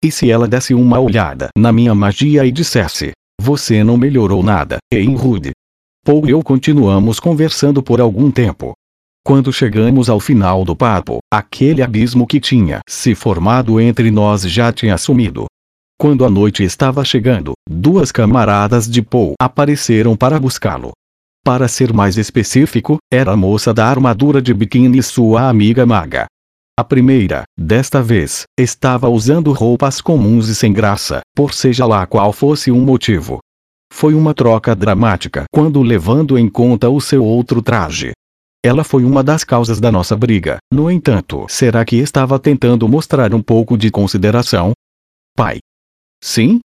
E 0.00 0.08
se 0.08 0.30
ela 0.30 0.46
desse 0.46 0.72
uma 0.72 1.00
olhada 1.00 1.48
na 1.58 1.72
minha 1.72 1.92
magia 1.92 2.46
e 2.46 2.52
dissesse: 2.52 3.10
Você 3.42 3.82
não 3.82 3.96
melhorou 3.96 4.40
nada, 4.40 4.78
hein, 4.92 5.16
Rude? 5.16 5.50
Paul 6.06 6.28
e 6.28 6.30
eu 6.30 6.44
continuamos 6.44 7.18
conversando 7.18 7.82
por 7.82 8.00
algum 8.00 8.30
tempo. 8.30 8.72
Quando 9.26 9.52
chegamos 9.52 10.08
ao 10.08 10.20
final 10.20 10.64
do 10.64 10.76
papo, 10.76 11.18
aquele 11.28 11.82
abismo 11.82 12.24
que 12.24 12.38
tinha 12.38 12.82
se 12.88 13.16
formado 13.16 13.80
entre 13.80 14.12
nós 14.12 14.42
já 14.42 14.72
tinha 14.72 14.96
sumido. 14.96 15.46
Quando 15.98 16.24
a 16.24 16.30
noite 16.30 16.62
estava 16.62 17.04
chegando, 17.04 17.52
duas 17.68 18.12
camaradas 18.12 18.88
de 18.88 19.02
Paul 19.02 19.34
apareceram 19.40 20.16
para 20.16 20.38
buscá-lo. 20.38 20.92
Para 21.44 21.68
ser 21.68 21.92
mais 21.92 22.16
específico, 22.16 22.96
era 23.12 23.32
a 23.32 23.36
moça 23.36 23.74
da 23.74 23.86
armadura 23.86 24.40
de 24.40 24.54
biquíni 24.54 25.02
sua 25.02 25.46
amiga 25.46 25.84
maga. 25.84 26.24
A 26.74 26.82
primeira, 26.82 27.42
desta 27.54 28.02
vez, 28.02 28.44
estava 28.58 29.10
usando 29.10 29.52
roupas 29.52 30.00
comuns 30.00 30.48
e 30.48 30.54
sem 30.54 30.72
graça, 30.72 31.20
por 31.36 31.52
seja 31.52 31.84
lá 31.84 32.06
qual 32.06 32.32
fosse 32.32 32.70
o 32.70 32.76
motivo. 32.76 33.40
Foi 33.92 34.14
uma 34.14 34.32
troca 34.32 34.74
dramática 34.74 35.44
quando 35.52 35.82
levando 35.82 36.38
em 36.38 36.48
conta 36.48 36.88
o 36.88 36.98
seu 36.98 37.22
outro 37.22 37.60
traje. 37.60 38.12
Ela 38.64 38.82
foi 38.82 39.04
uma 39.04 39.22
das 39.22 39.44
causas 39.44 39.78
da 39.78 39.92
nossa 39.92 40.16
briga. 40.16 40.56
No 40.72 40.90
entanto, 40.90 41.44
será 41.46 41.84
que 41.84 41.96
estava 41.96 42.38
tentando 42.38 42.88
mostrar 42.88 43.34
um 43.34 43.42
pouco 43.42 43.76
de 43.76 43.90
consideração? 43.90 44.72
Pai. 45.36 45.58
Sim? 46.22 46.60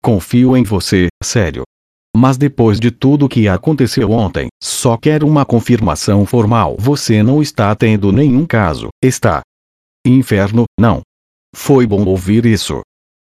Confio 0.00 0.56
em 0.56 0.62
você, 0.62 1.08
sério. 1.20 1.64
Mas 2.14 2.36
depois 2.36 2.78
de 2.78 2.90
tudo 2.90 3.28
que 3.28 3.48
aconteceu 3.48 4.10
ontem, 4.10 4.48
só 4.62 4.96
quero 4.96 5.26
uma 5.26 5.46
confirmação 5.46 6.26
formal. 6.26 6.76
Você 6.78 7.22
não 7.22 7.40
está 7.40 7.74
tendo 7.74 8.12
nenhum 8.12 8.44
caso, 8.44 8.88
está? 9.02 9.40
Inferno, 10.06 10.64
não. 10.78 11.00
Foi 11.54 11.86
bom 11.86 12.04
ouvir 12.04 12.44
isso. 12.44 12.80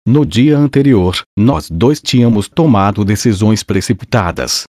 No 0.08 0.24
dia 0.24 0.58
anterior, 0.58 1.20
nós 1.38 1.70
dois 1.70 2.00
tínhamos 2.00 2.48
tomado 2.48 3.04
decisões 3.04 3.64
precipitadas. 3.64 4.66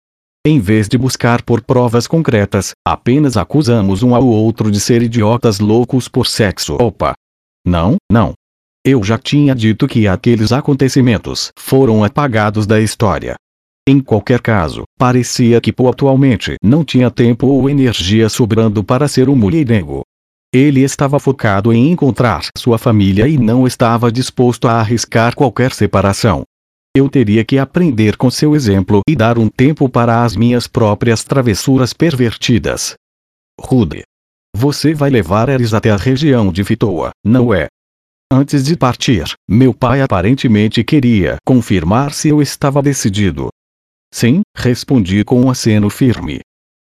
Em 0.46 0.60
vez 0.60 0.88
de 0.88 0.96
buscar 0.96 1.42
por 1.42 1.62
provas 1.62 2.06
concretas, 2.06 2.72
apenas 2.86 3.36
acusamos 3.36 4.02
um 4.02 4.14
ao 4.14 4.26
outro 4.26 4.70
de 4.70 4.78
ser 4.78 5.02
idiotas 5.02 5.58
loucos 5.58 6.06
por 6.06 6.26
sexo. 6.26 6.76
Opa! 6.80 7.14
Não, 7.66 7.96
não. 8.12 8.34
Eu 8.84 9.02
já 9.02 9.16
tinha 9.16 9.54
dito 9.54 9.88
que 9.88 10.06
aqueles 10.06 10.52
acontecimentos 10.52 11.48
foram 11.58 12.04
apagados 12.04 12.66
da 12.66 12.78
história. 12.80 13.34
Em 13.86 14.00
qualquer 14.00 14.40
caso, 14.40 14.84
parecia 14.98 15.60
que 15.60 15.70
Poe 15.70 15.90
atualmente 15.90 16.56
não 16.62 16.82
tinha 16.82 17.10
tempo 17.10 17.46
ou 17.48 17.68
energia 17.68 18.30
sobrando 18.30 18.82
para 18.82 19.06
ser 19.06 19.28
um 19.28 19.36
mulherengo. 19.36 20.00
Ele 20.54 20.80
estava 20.80 21.20
focado 21.20 21.70
em 21.70 21.90
encontrar 21.90 22.46
sua 22.56 22.78
família 22.78 23.28
e 23.28 23.36
não 23.36 23.66
estava 23.66 24.10
disposto 24.10 24.68
a 24.68 24.80
arriscar 24.80 25.34
qualquer 25.34 25.70
separação. 25.72 26.44
Eu 26.96 27.10
teria 27.10 27.44
que 27.44 27.58
aprender 27.58 28.16
com 28.16 28.30
seu 28.30 28.56
exemplo 28.56 29.02
e 29.06 29.14
dar 29.14 29.36
um 29.36 29.48
tempo 29.48 29.86
para 29.86 30.24
as 30.24 30.34
minhas 30.34 30.66
próprias 30.66 31.22
travessuras 31.22 31.92
pervertidas. 31.92 32.94
Rude. 33.60 34.02
Você 34.56 34.94
vai 34.94 35.10
levar 35.10 35.50
eles 35.50 35.74
até 35.74 35.90
a 35.90 35.96
região 35.96 36.50
de 36.50 36.62
Vitoa, 36.62 37.10
não 37.22 37.52
é? 37.52 37.66
Antes 38.32 38.64
de 38.64 38.76
partir, 38.76 39.24
meu 39.46 39.74
pai 39.74 40.00
aparentemente 40.00 40.82
queria 40.82 41.36
confirmar 41.44 42.14
se 42.14 42.28
eu 42.28 42.40
estava 42.40 42.80
decidido. 42.80 43.48
Sim, 44.14 44.42
respondi 44.56 45.24
com 45.24 45.40
um 45.40 45.50
aceno 45.50 45.90
firme. 45.90 46.38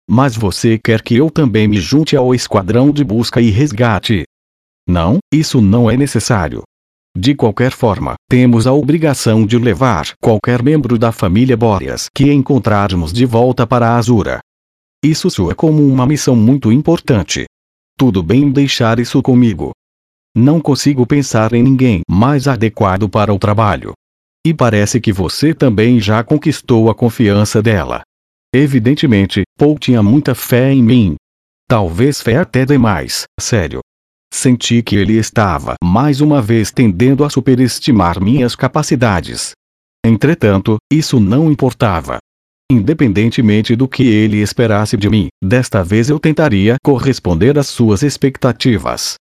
Mas 0.08 0.36
você 0.36 0.78
quer 0.78 1.02
que 1.02 1.16
eu 1.16 1.28
também 1.28 1.66
me 1.66 1.80
junte 1.80 2.16
ao 2.16 2.32
esquadrão 2.32 2.92
de 2.92 3.02
busca 3.02 3.40
e 3.40 3.50
resgate? 3.50 4.22
Não, 4.88 5.18
isso 5.34 5.60
não 5.60 5.90
é 5.90 5.96
necessário. 5.96 6.62
De 7.16 7.34
qualquer 7.34 7.72
forma, 7.72 8.14
temos 8.30 8.68
a 8.68 8.72
obrigação 8.72 9.44
de 9.44 9.58
levar 9.58 10.12
qualquer 10.22 10.62
membro 10.62 10.96
da 10.96 11.10
família 11.10 11.56
Boreas 11.56 12.06
que 12.14 12.32
encontrarmos 12.32 13.12
de 13.12 13.26
volta 13.26 13.66
para 13.66 13.88
a 13.88 13.96
Azura. 13.96 14.38
Isso 15.04 15.28
soa 15.28 15.56
como 15.56 15.84
uma 15.84 16.06
missão 16.06 16.36
muito 16.36 16.70
importante. 16.70 17.46
Tudo 17.98 18.22
bem 18.22 18.48
deixar 18.48 19.00
isso 19.00 19.20
comigo. 19.20 19.72
Não 20.36 20.60
consigo 20.60 21.04
pensar 21.04 21.52
em 21.52 21.64
ninguém 21.64 22.02
mais 22.08 22.46
adequado 22.46 23.08
para 23.08 23.34
o 23.34 23.40
trabalho. 23.40 23.92
E 24.48 24.54
parece 24.54 24.98
que 24.98 25.12
você 25.12 25.52
também 25.52 26.00
já 26.00 26.24
conquistou 26.24 26.88
a 26.88 26.94
confiança 26.94 27.60
dela. 27.60 28.00
Evidentemente, 28.50 29.42
Paul 29.58 29.78
tinha 29.78 30.02
muita 30.02 30.34
fé 30.34 30.72
em 30.72 30.82
mim. 30.82 31.16
Talvez 31.68 32.22
fé 32.22 32.38
até 32.38 32.64
demais, 32.64 33.24
sério. 33.38 33.80
Senti 34.32 34.82
que 34.82 34.96
ele 34.96 35.18
estava 35.18 35.74
mais 35.84 36.22
uma 36.22 36.40
vez 36.40 36.70
tendendo 36.70 37.24
a 37.24 37.28
superestimar 37.28 38.22
minhas 38.22 38.56
capacidades. 38.56 39.50
Entretanto, 40.02 40.78
isso 40.90 41.20
não 41.20 41.52
importava. 41.52 42.16
Independentemente 42.72 43.76
do 43.76 43.86
que 43.86 44.02
ele 44.02 44.38
esperasse 44.38 44.96
de 44.96 45.10
mim, 45.10 45.28
desta 45.44 45.84
vez 45.84 46.08
eu 46.08 46.18
tentaria 46.18 46.76
corresponder 46.82 47.58
às 47.58 47.66
suas 47.66 48.02
expectativas. 48.02 49.16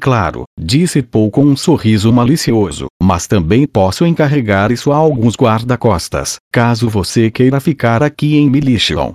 Claro, 0.00 0.44
disse 0.58 1.02
Paul 1.02 1.30
com 1.30 1.44
um 1.44 1.56
sorriso 1.56 2.12
malicioso, 2.12 2.86
mas 3.02 3.26
também 3.26 3.66
posso 3.66 4.04
encarregar 4.04 4.70
isso 4.70 4.92
a 4.92 4.96
alguns 4.96 5.34
guarda-costas, 5.36 6.36
caso 6.52 6.88
você 6.88 7.30
queira 7.30 7.60
ficar 7.60 8.02
aqui 8.02 8.36
em 8.36 8.48
Milishon. 8.48 9.12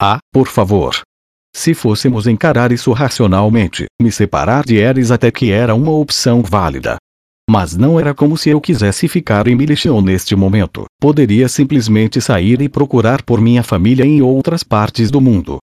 Ah, 0.00 0.18
por 0.32 0.48
favor, 0.48 1.02
se 1.54 1.74
fôssemos 1.74 2.26
encarar 2.26 2.72
isso 2.72 2.90
racionalmente, 2.92 3.84
me 4.00 4.10
separar 4.10 4.64
de 4.64 4.76
Eris 4.76 5.10
até 5.10 5.30
que 5.30 5.50
era 5.52 5.74
uma 5.74 5.92
opção 5.92 6.42
válida. 6.42 6.96
Mas 7.48 7.76
não 7.76 8.00
era 8.00 8.14
como 8.14 8.38
se 8.38 8.48
eu 8.48 8.60
quisesse 8.60 9.06
ficar 9.06 9.46
em 9.46 9.54
Milichon 9.54 10.00
neste 10.00 10.34
momento. 10.34 10.84
Poderia 10.98 11.48
simplesmente 11.48 12.20
sair 12.20 12.62
e 12.62 12.68
procurar 12.68 13.22
por 13.22 13.40
minha 13.40 13.62
família 13.62 14.04
em 14.04 14.22
outras 14.22 14.62
partes 14.62 15.10
do 15.10 15.20
mundo. 15.20 15.58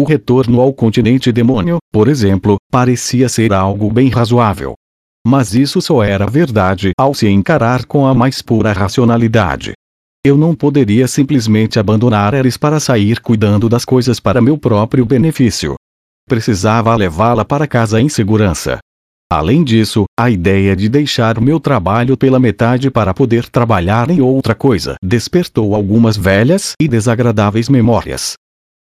O 0.00 0.04
retorno 0.04 0.62
ao 0.62 0.72
continente 0.72 1.30
demônio, 1.30 1.76
por 1.92 2.08
exemplo, 2.08 2.56
parecia 2.72 3.28
ser 3.28 3.52
algo 3.52 3.92
bem 3.92 4.08
razoável. 4.08 4.72
Mas 5.26 5.54
isso 5.54 5.78
só 5.82 6.02
era 6.02 6.26
verdade 6.26 6.92
ao 6.98 7.12
se 7.12 7.28
encarar 7.28 7.84
com 7.84 8.06
a 8.06 8.14
mais 8.14 8.40
pura 8.40 8.72
racionalidade. 8.72 9.74
Eu 10.24 10.38
não 10.38 10.54
poderia 10.54 11.06
simplesmente 11.06 11.78
abandonar 11.78 12.32
Eris 12.32 12.56
para 12.56 12.80
sair 12.80 13.20
cuidando 13.20 13.68
das 13.68 13.84
coisas 13.84 14.18
para 14.18 14.40
meu 14.40 14.56
próprio 14.56 15.04
benefício. 15.04 15.74
Precisava 16.26 16.96
levá-la 16.96 17.44
para 17.44 17.66
casa 17.66 18.00
em 18.00 18.08
segurança. 18.08 18.78
Além 19.30 19.62
disso, 19.62 20.06
a 20.18 20.30
ideia 20.30 20.74
de 20.74 20.88
deixar 20.88 21.38
meu 21.42 21.60
trabalho 21.60 22.16
pela 22.16 22.40
metade 22.40 22.90
para 22.90 23.12
poder 23.12 23.50
trabalhar 23.50 24.08
em 24.08 24.22
outra 24.22 24.54
coisa 24.54 24.94
despertou 25.04 25.74
algumas 25.74 26.16
velhas 26.16 26.72
e 26.80 26.88
desagradáveis 26.88 27.68
memórias. 27.68 28.32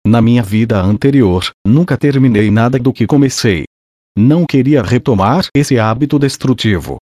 Na 0.09 0.23
minha 0.23 0.41
vida 0.41 0.81
anterior, 0.81 1.51
nunca 1.63 1.95
terminei 1.95 2.49
nada 2.49 2.79
do 2.79 2.91
que 2.91 3.05
comecei. 3.05 3.65
Não 4.17 4.43
queria 4.43 4.81
retomar 4.81 5.45
esse 5.55 5.77
hábito 5.77 6.17
destrutivo. 6.17 6.97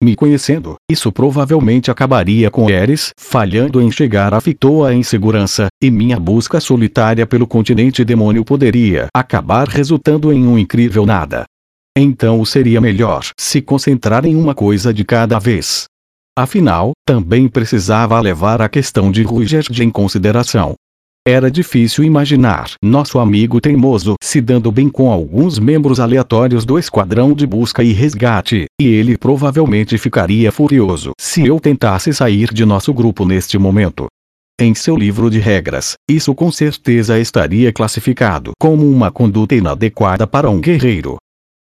Me 0.00 0.14
conhecendo, 0.14 0.76
isso 0.88 1.10
provavelmente 1.10 1.90
acabaria 1.90 2.52
com 2.52 2.70
Eris 2.70 3.10
falhando 3.18 3.82
em 3.82 3.90
chegar 3.90 4.32
a 4.32 4.40
Fitoa 4.40 4.94
em 4.94 5.02
segurança, 5.02 5.66
e 5.82 5.90
minha 5.90 6.20
busca 6.20 6.60
solitária 6.60 7.26
pelo 7.26 7.48
continente 7.48 8.04
demônio 8.04 8.44
poderia 8.44 9.08
acabar 9.12 9.66
resultando 9.66 10.32
em 10.32 10.46
um 10.46 10.56
incrível 10.56 11.04
nada. 11.04 11.42
Então 11.98 12.44
seria 12.44 12.80
melhor 12.80 13.26
se 13.36 13.60
concentrar 13.60 14.24
em 14.24 14.36
uma 14.36 14.54
coisa 14.54 14.94
de 14.94 15.04
cada 15.04 15.36
vez. 15.40 15.86
Afinal, 16.38 16.92
também 17.04 17.48
precisava 17.48 18.20
levar 18.20 18.62
a 18.62 18.68
questão 18.68 19.10
de 19.10 19.24
Ruigerd 19.24 19.82
em 19.82 19.90
consideração. 19.90 20.76
Era 21.26 21.48
difícil 21.48 22.02
imaginar 22.02 22.72
nosso 22.82 23.20
amigo 23.20 23.60
teimoso 23.60 24.16
se 24.20 24.40
dando 24.40 24.72
bem 24.72 24.88
com 24.88 25.08
alguns 25.08 25.56
membros 25.56 26.00
aleatórios 26.00 26.64
do 26.64 26.76
esquadrão 26.76 27.32
de 27.32 27.46
busca 27.46 27.84
e 27.84 27.92
resgate, 27.92 28.64
e 28.80 28.84
ele 28.84 29.16
provavelmente 29.16 29.96
ficaria 29.98 30.50
furioso 30.50 31.12
se 31.20 31.46
eu 31.46 31.60
tentasse 31.60 32.12
sair 32.12 32.52
de 32.52 32.64
nosso 32.64 32.92
grupo 32.92 33.24
neste 33.24 33.56
momento. 33.56 34.06
Em 34.60 34.74
seu 34.74 34.96
livro 34.96 35.30
de 35.30 35.38
regras, 35.38 35.94
isso 36.10 36.34
com 36.34 36.50
certeza 36.50 37.16
estaria 37.20 37.72
classificado 37.72 38.50
como 38.60 38.90
uma 38.90 39.12
conduta 39.12 39.54
inadequada 39.54 40.26
para 40.26 40.50
um 40.50 40.60
guerreiro. 40.60 41.18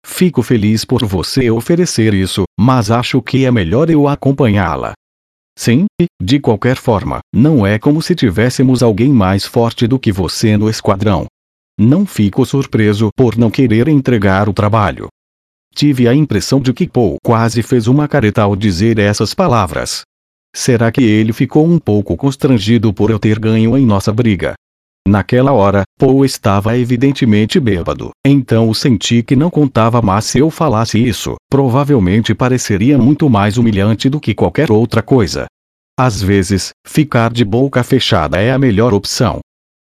Fico 0.04 0.42
feliz 0.42 0.84
por 0.84 1.06
você 1.06 1.52
oferecer 1.52 2.16
isso, 2.16 2.46
mas 2.60 2.90
acho 2.90 3.22
que 3.22 3.46
é 3.46 3.52
melhor 3.52 3.92
eu 3.92 4.08
acompanhá-la. 4.08 4.94
Sim, 5.58 5.86
de 6.22 6.40
qualquer 6.40 6.76
forma, 6.76 7.20
não 7.34 7.66
é 7.66 7.80
como 7.80 8.02
se 8.02 8.14
tivéssemos 8.14 8.84
alguém 8.84 9.10
mais 9.10 9.46
forte 9.46 9.88
do 9.88 9.98
que 9.98 10.12
você 10.12 10.58
no 10.58 10.70
esquadrão. 10.70 11.26
Não 11.80 12.06
fico 12.06 12.46
surpreso 12.46 13.10
por 13.16 13.38
não 13.38 13.50
querer 13.50 13.88
entregar 13.88 14.48
o 14.50 14.54
trabalho. 14.54 15.08
Tive 15.74 16.08
a 16.08 16.14
impressão 16.14 16.62
de 16.62 16.74
que 16.74 16.88
Paul 16.88 17.18
quase 17.24 17.62
fez 17.62 17.88
uma 17.88 18.08
careta 18.08 18.42
ao 18.42 18.56
dizer 18.56 18.98
essas 18.98 19.34
palavras. 19.34 20.04
Será 20.56 20.90
que 20.90 21.04
ele 21.04 21.34
ficou 21.34 21.66
um 21.68 21.78
pouco 21.78 22.16
constrangido 22.16 22.94
por 22.94 23.10
eu 23.10 23.20
ter 23.20 23.38
ganho 23.38 23.78
em 23.78 23.86
nossa 23.86 24.14
briga? 24.14 24.54
Naquela 25.08 25.52
hora, 25.52 25.84
Paul 26.00 26.26
estava 26.26 26.78
evidentemente 26.78 27.60
bêbado, 27.60 28.10
então 28.26 28.74
senti 28.74 29.22
que 29.22 29.36
não 29.36 29.52
contava 29.52 30.02
mas 30.02 30.26
se 30.26 30.40
eu 30.40 30.50
falasse 30.50 30.98
isso, 30.98 31.36
provavelmente 31.48 32.34
pareceria 32.34 32.98
muito 32.98 33.30
mais 33.30 33.58
humilhante 33.58 34.10
do 34.10 34.20
que 34.20 34.34
qualquer 34.34 34.72
outra 34.72 35.04
coisa. 35.04 35.46
Às 35.98 36.22
vezes, 36.22 36.72
ficar 36.86 37.32
de 37.32 37.46
boca 37.46 37.84
fechada 37.84 38.42
é 38.42 38.52
a 38.52 38.58
melhor 38.58 38.94
opção. 38.96 39.40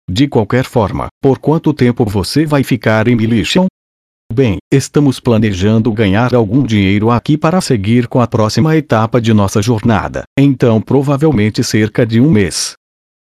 De 0.10 0.28
qualquer 0.28 0.64
forma, 0.64 1.08
por 1.22 1.40
quanto 1.40 1.74
tempo 1.74 2.06
você 2.06 2.46
vai 2.46 2.64
ficar 2.64 3.08
em 3.08 3.16
Militian? 3.16 3.66
Bem, 4.32 4.58
estamos 4.72 5.20
planejando 5.20 5.92
ganhar 5.92 6.36
algum 6.36 6.64
dinheiro 6.64 7.10
aqui 7.10 7.36
para 7.36 7.60
seguir 7.62 8.08
com 8.08 8.22
a 8.22 8.28
próxima 8.28 8.78
etapa 8.78 9.20
de 9.20 9.34
nossa 9.34 9.60
jornada, 9.60 10.22
então 10.38 10.80
provavelmente 10.80 11.64
cerca 11.64 12.06
de 12.06 12.22
um 12.22 12.30
mês. 12.30 12.79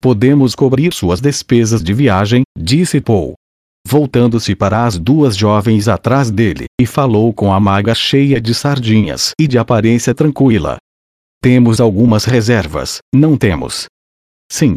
Podemos 0.03 0.57
cobrir 0.57 0.93
suas 0.93 1.21
despesas 1.21 1.81
de 1.81 1.95
viagem, 1.95 2.43
disse 2.59 3.01
Paul. 3.01 3.35
Voltando-se 3.87 4.53
para 4.57 4.85
as 4.85 4.99
duas 4.99 5.37
jovens 5.37 5.87
atrás 5.87 6.29
dele, 6.29 6.65
e 6.81 6.85
falou 6.85 7.33
com 7.33 7.53
a 7.53 7.61
maga 7.61 7.95
cheia 7.95 8.41
de 8.41 8.53
sardinhas 8.53 9.31
e 9.39 9.47
de 9.47 9.59
aparência 9.59 10.13
tranquila. 10.13 10.77
Temos 11.41 11.81
algumas 11.81 12.25
reservas, 12.25 12.99
não 13.15 13.37
temos? 13.37 13.87
Sim. 14.51 14.75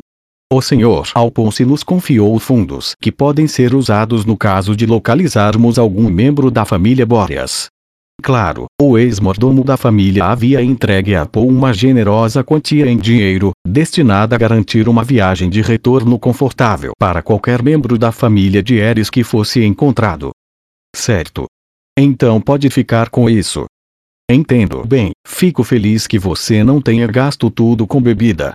O 0.54 0.62
Sr. 0.62 1.10
Alponce 1.16 1.66
nos 1.66 1.82
confiou 1.82 2.38
fundos 2.38 2.94
que 3.02 3.12
podem 3.12 3.48
ser 3.48 3.74
usados 3.74 4.26
no 4.26 4.38
caso 4.38 4.76
de 4.76 4.86
localizarmos 4.86 5.80
algum 5.80 6.08
membro 6.08 6.52
da 6.52 6.66
família 6.66 7.04
Boreas. 7.04 7.66
Claro, 8.24 8.66
o 8.82 8.98
ex-mordomo 8.98 9.64
da 9.64 9.78
família 9.78 10.26
havia 10.26 10.62
entregue 10.62 11.16
a 11.16 11.26
Paul 11.26 11.48
uma 11.48 11.72
generosa 11.72 12.44
quantia 12.44 12.88
em 12.88 12.98
dinheiro, 12.98 13.52
destinada 13.68 14.36
a 14.36 14.40
garantir 14.40 14.90
uma 14.90 15.04
viagem 15.04 15.50
de 15.50 15.62
retorno 15.62 16.18
confortável 16.18 16.94
para 16.98 17.22
qualquer 17.22 17.62
membro 17.62 17.98
da 18.00 18.12
família 18.12 18.64
de 18.64 18.78
Eris 18.78 19.10
que 19.10 19.24
fosse 19.24 19.64
encontrado. 19.64 20.32
Certo. 20.96 21.46
Então 21.98 22.42
pode 22.42 22.70
ficar 22.70 23.10
com 23.10 23.30
isso. 23.30 23.66
Entendo 24.30 24.84
bem, 24.88 25.12
fico 25.28 25.64
feliz 25.64 26.08
que 26.08 26.18
você 26.18 26.64
não 26.64 26.82
tenha 26.82 27.06
gasto 27.06 27.52
tudo 27.52 27.86
com 27.86 28.02
bebida. 28.02 28.54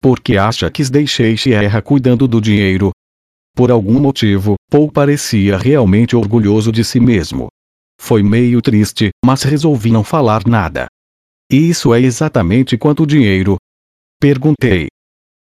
Porque 0.00 0.36
acha 0.36 0.70
que 0.70 0.88
deixei 0.88 1.36
Sierra 1.36 1.82
cuidando 1.82 2.28
do 2.28 2.40
dinheiro? 2.40 2.90
Por 3.56 3.72
algum 3.72 3.98
motivo, 3.98 4.54
Paul 4.70 4.90
parecia 4.90 5.58
realmente 5.58 6.14
orgulhoso 6.14 6.70
de 6.70 6.84
si 6.84 7.00
mesmo. 7.00 7.48
Foi 8.02 8.22
meio 8.22 8.62
triste, 8.62 9.10
mas 9.24 9.42
resolvi 9.42 9.92
não 9.92 10.02
falar 10.02 10.44
nada. 10.46 10.88
Isso 11.52 11.94
é 11.94 12.00
exatamente 12.00 12.78
quanto 12.78 13.06
dinheiro? 13.06 13.56
Perguntei. 14.18 14.88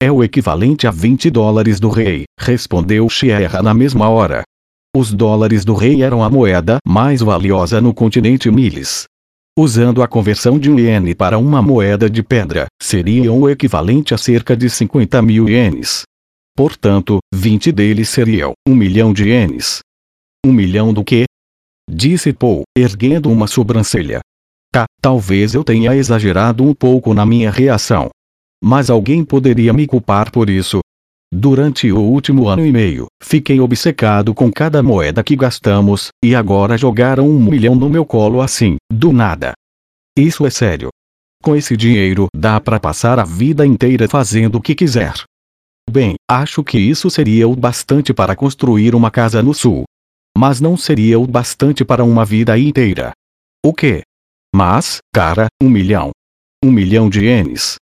É 0.03 0.11
o 0.11 0.23
equivalente 0.23 0.87
a 0.87 0.91
20 0.91 1.31
dólares 1.31 1.79
do 1.79 1.89
rei, 1.89 2.25
respondeu 2.39 3.09
Sierra 3.09 3.63
na 3.63 3.73
mesma 3.73 4.11
hora. 4.11 4.43
Os 4.95 5.13
dólares 5.13 5.65
do 5.65 5.75
rei 5.75 6.03
eram 6.03 6.25
a 6.25 6.29
moeda 6.29 6.79
mais 6.87 7.21
valiosa 7.21 7.81
no 7.81 7.95
continente 7.95 8.51
Miles. 8.51 9.05
Usando 9.57 10.03
a 10.03 10.09
conversão 10.09 10.59
de 10.59 10.71
um 10.71 10.79
iene 10.79 11.15
para 11.15 11.39
uma 11.39 11.63
moeda 11.63 12.11
de 12.11 12.23
pedra, 12.23 12.67
seriam 12.83 13.39
o 13.41 13.49
equivalente 13.49 14.13
a 14.13 14.19
cerca 14.19 14.57
de 14.57 14.69
50 14.69 15.23
mil 15.23 15.49
ienes. 15.49 16.03
Portanto, 16.57 17.21
20 17.33 17.71
deles 17.71 18.09
seriam 18.09 18.53
um 18.69 18.75
milhão 18.75 19.15
de 19.15 19.29
ienes. 19.29 19.79
Um 20.45 20.53
milhão 20.53 20.93
do 20.93 21.05
que? 21.05 21.30
Disse 22.01 22.33
Paul, 22.33 22.63
erguendo 22.75 23.31
uma 23.31 23.47
sobrancelha. 23.47 24.21
Tá, 24.73 24.87
talvez 25.03 25.55
eu 25.55 25.63
tenha 25.63 25.95
exagerado 25.95 26.65
um 26.65 26.73
pouco 26.73 27.13
na 27.13 27.27
minha 27.27 27.51
reação. 27.51 28.09
Mas 28.65 28.89
alguém 28.89 29.23
poderia 29.23 29.71
me 29.75 29.87
culpar 29.87 30.33
por 30.33 30.49
isso. 30.49 30.81
Durante 31.31 31.93
o 31.93 32.01
último 32.01 32.49
ano 32.49 32.65
e 32.65 32.73
meio, 32.73 33.07
fiquei 33.23 33.61
obcecado 33.61 34.33
com 34.33 34.51
cada 34.51 34.83
moeda 34.83 35.23
que 35.23 35.37
gastamos, 35.37 36.09
e 36.25 36.35
agora 36.35 36.79
jogaram 36.79 37.29
um 37.29 37.39
milhão 37.39 37.75
no 37.75 37.91
meu 37.91 38.07
colo 38.07 38.41
assim, 38.41 38.77
do 38.91 39.13
nada. 39.13 39.53
Isso 40.17 40.47
é 40.47 40.51
sério. 40.51 40.89
Com 41.43 41.55
esse 41.55 41.77
dinheiro, 41.77 42.29
dá 42.35 42.59
para 42.59 42.81
passar 42.81 43.19
a 43.19 43.25
vida 43.25 43.67
inteira 43.67 44.09
fazendo 44.09 44.57
o 44.57 44.63
que 44.63 44.75
quiser. 44.75 45.13
Bem, 45.91 46.15
acho 46.31 46.65
que 46.65 46.79
isso 46.79 47.11
seria 47.11 47.47
o 47.47 47.55
bastante 47.55 48.15
para 48.15 48.35
construir 48.35 48.95
uma 48.95 49.11
casa 49.11 49.43
no 49.43 49.53
sul 49.53 49.85
mas 50.37 50.61
não 50.61 50.77
seria 50.77 51.19
o 51.19 51.27
bastante 51.27 51.85
para 51.85 52.05
uma 52.05 52.25
vida 52.25 52.59
inteira. 52.59 53.13
O 53.65 53.73
quê? 53.75 54.03
Mas, 54.55 54.99
cara, 55.13 55.47
um 55.63 55.69
milhão. 55.69 56.11
Um 56.65 56.71
milhão 56.71 57.09
de 57.09 57.25
ienes. 57.25 57.77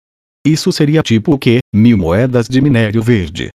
Isso 0.45 0.71
seria 0.71 1.01
tipo 1.01 1.33
o 1.33 1.39
quê? 1.39 1.60
Mil 1.73 1.97
moedas 1.97 2.47
de 2.47 2.62
minério 2.62 3.01
verde. 3.01 3.49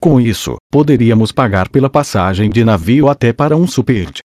Com 0.00 0.20
isso, 0.20 0.56
poderíamos 0.70 1.32
pagar 1.32 1.68
pela 1.68 1.88
passagem 1.88 2.50
de 2.50 2.64
navio 2.64 3.08
até 3.08 3.32
para 3.32 3.56
um 3.56 3.66
superde. 3.66 4.20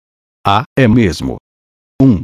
Ah, 0.47 0.65
é 0.77 0.89
mesmo. 0.89 1.37
1. 2.01 2.07
Um. 2.07 2.23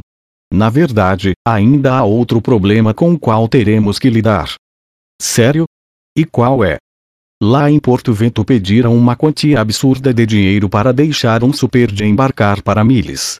Na 0.51 0.69
verdade, 0.69 1.33
ainda 1.45 1.93
há 1.95 2.03
outro 2.03 2.41
problema 2.41 2.93
com 2.93 3.13
o 3.13 3.19
qual 3.19 3.47
teremos 3.47 3.99
que 3.99 4.09
lidar. 4.09 4.55
Sério? 5.21 5.65
E 6.15 6.25
qual 6.25 6.63
é? 6.63 6.77
Lá 7.41 7.69
em 7.69 7.79
Porto 7.79 8.13
Vento 8.13 8.43
pediram 8.43 8.97
uma 8.97 9.15
quantia 9.15 9.61
absurda 9.61 10.11
de 10.11 10.25
dinheiro 10.25 10.67
para 10.67 10.91
deixar 10.91 11.43
um 11.43 11.53
super 11.53 11.91
de 11.91 12.03
embarcar 12.03 12.63
para 12.63 12.83
Miles. 12.83 13.35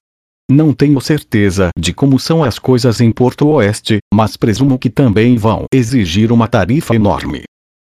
Não 0.50 0.72
tenho 0.72 1.02
certeza 1.02 1.70
de 1.78 1.94
como 1.94 2.20
são 2.20 2.44
as 2.44 2.60
coisas 2.60 3.02
em 3.02 3.12
Porto 3.12 3.48
Oeste, 3.48 3.98
mas 4.14 4.38
presumo 4.38 4.78
que 4.78 4.92
também 4.92 5.36
vão 5.36 5.66
exigir 5.74 6.32
uma 6.32 6.48
tarifa 6.48 6.96
enorme. 6.96 7.42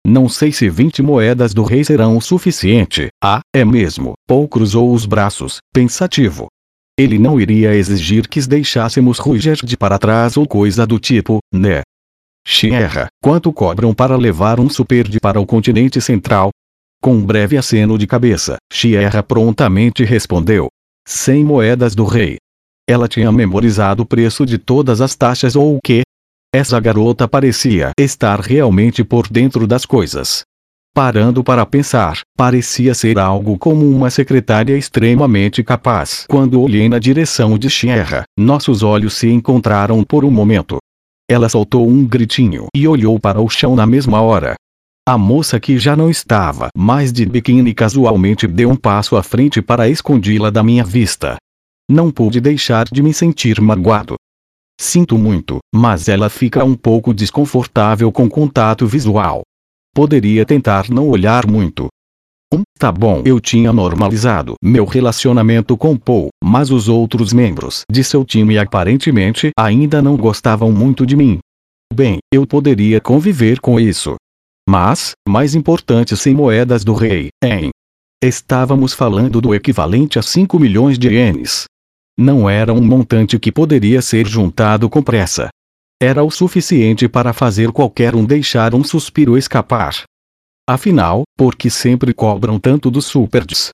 Não 0.06 0.28
sei 0.28 0.52
se 0.52 0.70
20 0.70 1.02
moedas 1.02 1.52
do 1.52 1.64
rei 1.64 1.82
serão 1.82 2.16
o 2.16 2.20
suficiente. 2.20 3.08
Ah, 3.22 3.40
é 3.52 3.64
mesmo. 3.64 4.12
Paul 4.28 4.46
cruzou 4.46 4.92
os 4.92 5.04
braços, 5.04 5.58
pensativo. 5.74 6.46
Ele 6.96 7.18
não 7.18 7.40
iria 7.40 7.74
exigir 7.74 8.28
que 8.28 8.40
deixássemos 8.46 9.18
Ruigerd 9.18 9.76
para 9.76 9.98
trás 9.98 10.36
ou 10.36 10.46
coisa 10.46 10.86
do 10.86 11.00
tipo, 11.00 11.40
né? 11.52 11.82
Sierra, 12.46 13.08
quanto 13.20 13.52
cobram 13.52 13.92
para 13.92 14.16
levar 14.16 14.60
um 14.60 14.68
superde 14.70 15.18
para 15.18 15.40
o 15.40 15.44
continente 15.44 16.00
central? 16.00 16.50
Com 17.02 17.14
um 17.14 17.26
breve 17.26 17.58
aceno 17.58 17.98
de 17.98 18.06
cabeça, 18.06 18.56
Sierra 18.72 19.22
prontamente 19.22 20.04
respondeu. 20.04 20.68
Cem 21.06 21.44
moedas 21.44 21.94
do 21.94 22.04
rei. 22.04 22.36
Ela 22.88 23.08
tinha 23.08 23.32
memorizado 23.32 24.04
o 24.04 24.06
preço 24.06 24.46
de 24.46 24.58
todas 24.58 25.00
as 25.00 25.16
taxas 25.16 25.56
ou 25.56 25.76
o 25.76 25.80
quê? 25.84 26.02
essa 26.56 26.80
garota 26.80 27.28
parecia 27.28 27.90
estar 28.00 28.40
realmente 28.40 29.04
por 29.04 29.28
dentro 29.28 29.66
das 29.66 29.84
coisas. 29.84 30.42
Parando 30.94 31.44
para 31.44 31.66
pensar, 31.66 32.20
parecia 32.34 32.94
ser 32.94 33.18
algo 33.18 33.58
como 33.58 33.86
uma 33.86 34.08
secretária 34.08 34.74
extremamente 34.74 35.62
capaz. 35.62 36.24
Quando 36.26 36.62
olhei 36.62 36.88
na 36.88 36.98
direção 36.98 37.58
de 37.58 37.68
Sierra, 37.68 38.24
nossos 38.38 38.82
olhos 38.82 39.12
se 39.12 39.28
encontraram 39.28 40.02
por 40.02 40.24
um 40.24 40.30
momento. 40.30 40.78
Ela 41.28 41.48
soltou 41.48 41.88
um 41.88 42.06
gritinho 42.06 42.66
e 42.74 42.86
olhou 42.86 43.18
para 43.18 43.40
o 43.40 43.48
chão 43.48 43.74
na 43.74 43.84
mesma 43.84 44.20
hora. 44.20 44.54
A 45.08 45.18
moça 45.18 45.58
que 45.58 45.76
já 45.76 45.96
não 45.96 46.08
estava 46.08 46.68
mais 46.76 47.12
de 47.12 47.26
biquíni 47.26 47.74
casualmente 47.74 48.46
deu 48.46 48.70
um 48.70 48.76
passo 48.76 49.16
à 49.16 49.22
frente 49.22 49.60
para 49.60 49.88
escondi-la 49.88 50.50
da 50.50 50.62
minha 50.62 50.84
vista. 50.84 51.36
Não 51.90 52.12
pude 52.12 52.40
deixar 52.40 52.86
de 52.86 53.02
me 53.02 53.12
sentir 53.12 53.60
magoado. 53.60 54.14
Sinto 54.80 55.18
muito, 55.18 55.58
mas 55.74 56.08
ela 56.08 56.28
fica 56.28 56.64
um 56.64 56.74
pouco 56.74 57.12
desconfortável 57.12 58.12
com 58.12 58.28
contato 58.28 58.86
visual. 58.86 59.42
Poderia 59.94 60.44
tentar 60.44 60.88
não 60.90 61.08
olhar 61.08 61.46
muito. 61.46 61.88
Um, 62.52 62.62
tá 62.78 62.92
bom, 62.92 63.22
eu 63.24 63.40
tinha 63.40 63.72
normalizado 63.72 64.54
meu 64.62 64.84
relacionamento 64.84 65.76
com 65.76 65.96
Paul, 65.96 66.28
mas 66.42 66.70
os 66.70 66.88
outros 66.88 67.32
membros 67.32 67.82
de 67.90 68.04
seu 68.04 68.24
time 68.24 68.56
aparentemente 68.56 69.50
ainda 69.58 70.00
não 70.00 70.16
gostavam 70.16 70.70
muito 70.70 71.04
de 71.04 71.16
mim. 71.16 71.38
Bem, 71.92 72.18
eu 72.32 72.46
poderia 72.46 73.00
conviver 73.00 73.60
com 73.60 73.80
isso. 73.80 74.16
Mas, 74.68 75.12
mais 75.28 75.54
importante 75.54 76.16
sem 76.16 76.34
moedas 76.34 76.84
do 76.84 76.94
rei, 76.94 77.28
em. 77.42 77.70
Estávamos 78.22 78.92
falando 78.92 79.40
do 79.40 79.54
equivalente 79.54 80.18
a 80.18 80.22
5 80.22 80.58
milhões 80.58 80.98
de 80.98 81.08
ienes. 81.08 81.64
Não 82.18 82.48
era 82.48 82.72
um 82.72 82.82
montante 82.82 83.38
que 83.38 83.52
poderia 83.52 84.00
ser 84.00 84.26
juntado 84.26 84.88
com 84.88 85.02
pressa. 85.02 85.48
Era 86.02 86.24
o 86.24 86.30
suficiente 86.30 87.08
para 87.08 87.32
fazer 87.32 87.70
qualquer 87.72 88.14
um 88.14 88.24
deixar 88.24 88.74
um 88.74 88.82
suspiro 88.82 89.36
escapar. 89.36 90.04
Afinal, 90.68 91.22
por 91.38 91.54
que 91.54 91.70
sempre 91.70 92.12
cobram 92.12 92.58
tanto 92.58 92.90
dos 92.90 93.06
superds? 93.06 93.70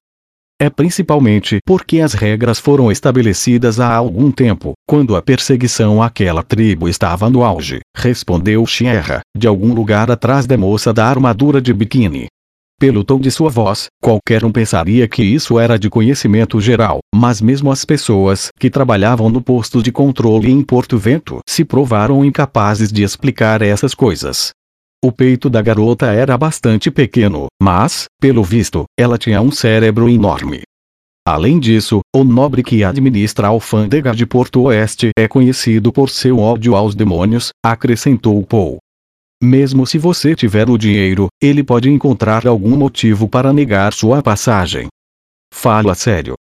É 0.61 0.69
principalmente 0.69 1.57
porque 1.65 2.01
as 2.01 2.13
regras 2.13 2.59
foram 2.59 2.93
estabelecidas 2.93 3.81
há 3.81 3.95
algum 3.95 4.31
tempo, 4.31 4.75
quando 4.87 5.17
a 5.17 5.23
perseguição 5.23 6.03
àquela 6.03 6.43
tribo 6.43 6.87
estava 6.87 7.31
no 7.31 7.43
auge, 7.43 7.81
respondeu 7.97 8.67
Sierra, 8.67 9.23
de 9.35 9.49
algum 9.49 9.73
lugar 9.73 10.11
atrás 10.11 10.47
da 10.47 10.59
moça 10.59 10.93
da 10.93 11.07
armadura 11.07 11.63
de 11.63 11.73
biquíni. 11.73 12.27
Pelo 12.79 13.03
tom 13.03 13.19
de 13.19 13.31
sua 13.31 13.49
voz, 13.49 13.87
qualquer 14.03 14.45
um 14.45 14.53
pensaria 14.53 15.09
que 15.09 15.23
isso 15.23 15.59
era 15.59 15.79
de 15.79 15.89
conhecimento 15.89 16.61
geral, 16.61 16.99
mas 17.15 17.41
mesmo 17.41 17.73
as 17.73 17.87
pessoas 17.87 18.51
que 18.61 18.69
trabalhavam 18.69 19.31
no 19.31 19.41
posto 19.41 19.83
de 19.83 19.91
controle 19.91 20.51
em 20.51 20.63
Porto 20.63 20.99
Vento 20.99 21.39
se 21.49 21.65
provaram 21.65 22.23
incapazes 22.23 22.93
de 22.93 23.03
explicar 23.03 23.63
essas 23.63 23.95
coisas. 23.95 24.53
O 25.05 25.11
peito 25.11 25.51
da 25.51 25.61
garota 25.61 26.07
era 26.13 26.39
bastante 26.39 26.89
pequeno, 26.89 27.47
mas, 27.61 28.05
pelo 28.21 28.45
visto, 28.45 28.85
ela 28.97 29.19
tinha 29.19 29.41
um 29.41 29.51
cérebro 29.51 30.09
enorme. 30.09 30.63
Além 31.27 31.59
disso, 31.59 32.01
o 32.15 32.23
nobre 32.23 32.63
que 32.63 32.85
administra 32.85 33.49
a 33.49 33.51
alfândega 33.51 34.15
de 34.15 34.25
Porto 34.25 34.63
Oeste 34.63 35.11
é 35.19 35.27
conhecido 35.27 35.93
por 35.93 36.09
seu 36.09 36.39
ódio 36.39 36.77
aos 36.77 36.95
demônios, 36.95 37.51
acrescentou 37.65 38.41
Paul. 38.47 38.79
Mesmo 39.43 39.85
se 39.89 39.99
você 39.99 40.37
tiver 40.37 40.71
o 40.71 40.79
dinheiro, 40.79 41.27
ele 41.43 41.65
pode 41.65 41.91
encontrar 41.91 42.47
algum 42.47 42.77
motivo 42.77 43.29
para 43.29 43.53
negar 43.53 43.93
sua 43.93 44.23
passagem. 44.23 44.87
Fala 45.53 45.97
sério. 45.97 46.35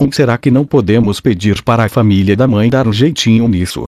Um 0.00 0.10
será 0.10 0.38
que 0.38 0.50
não 0.50 0.64
podemos 0.64 1.20
pedir 1.20 1.62
para 1.62 1.84
a 1.84 1.88
família 1.88 2.34
da 2.34 2.48
mãe 2.48 2.70
dar 2.70 2.88
um 2.88 2.92
jeitinho 2.92 3.46
nisso? 3.46 3.84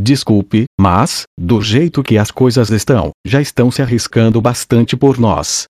Desculpe, 0.00 0.64
mas, 0.78 1.24
do 1.38 1.60
jeito 1.60 2.02
que 2.02 2.18
as 2.18 2.30
coisas 2.30 2.70
estão, 2.70 3.10
já 3.26 3.40
estão 3.40 3.70
se 3.70 3.80
arriscando 3.80 4.40
bastante 4.40 4.96
por 4.96 5.18
nós. 5.18 5.64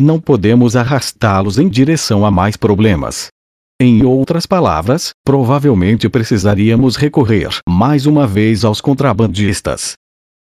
Não 0.00 0.20
podemos 0.20 0.76
arrastá-los 0.76 1.58
em 1.58 1.68
direção 1.68 2.26
a 2.26 2.30
mais 2.30 2.56
problemas. 2.56 3.28
Em 3.80 4.04
outras 4.04 4.44
palavras, 4.44 5.10
provavelmente 5.24 6.08
precisaríamos 6.08 6.96
recorrer 6.96 7.48
mais 7.68 8.06
uma 8.06 8.26
vez 8.26 8.64
aos 8.64 8.80
contrabandistas. 8.80 9.92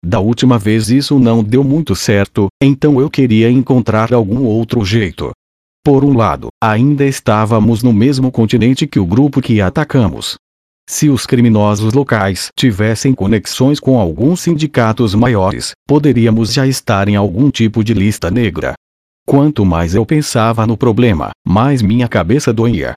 Da 0.04 0.20
última 0.20 0.58
vez 0.58 0.90
isso 0.90 1.20
não 1.20 1.44
deu 1.44 1.64
muito 1.64 1.96
certo, 1.96 2.48
então 2.64 3.02
eu 3.02 3.10
queria 3.10 3.52
encontrar 3.52 4.14
algum 4.14 4.44
outro 4.44 4.86
jeito. 4.86 5.32
Por 5.84 6.06
um 6.06 6.16
lado, 6.16 6.48
ainda 6.64 7.06
estávamos 7.06 7.84
no 7.84 7.92
mesmo 7.92 8.32
continente 8.32 8.88
que 8.88 9.00
o 9.00 9.06
grupo 9.06 9.42
que 9.42 9.60
atacamos. 9.60 10.36
Se 10.88 11.10
os 11.10 11.26
criminosos 11.26 11.94
locais 11.94 12.50
tivessem 12.56 13.14
conexões 13.14 13.80
com 13.80 14.00
alguns 14.00 14.42
sindicatos 14.42 15.16
maiores, 15.16 15.72
poderíamos 15.88 16.54
já 16.54 16.68
estar 16.68 17.08
em 17.10 17.16
algum 17.16 17.50
tipo 17.50 17.84
de 17.84 17.94
lista 17.94 18.30
negra. 18.30 18.74
Quanto 19.26 19.66
mais 19.66 19.96
eu 19.96 20.06
pensava 20.06 20.68
no 20.68 20.78
problema, 20.78 21.32
mais 21.46 21.82
minha 21.82 22.08
cabeça 22.08 22.54
doía. 22.54 22.94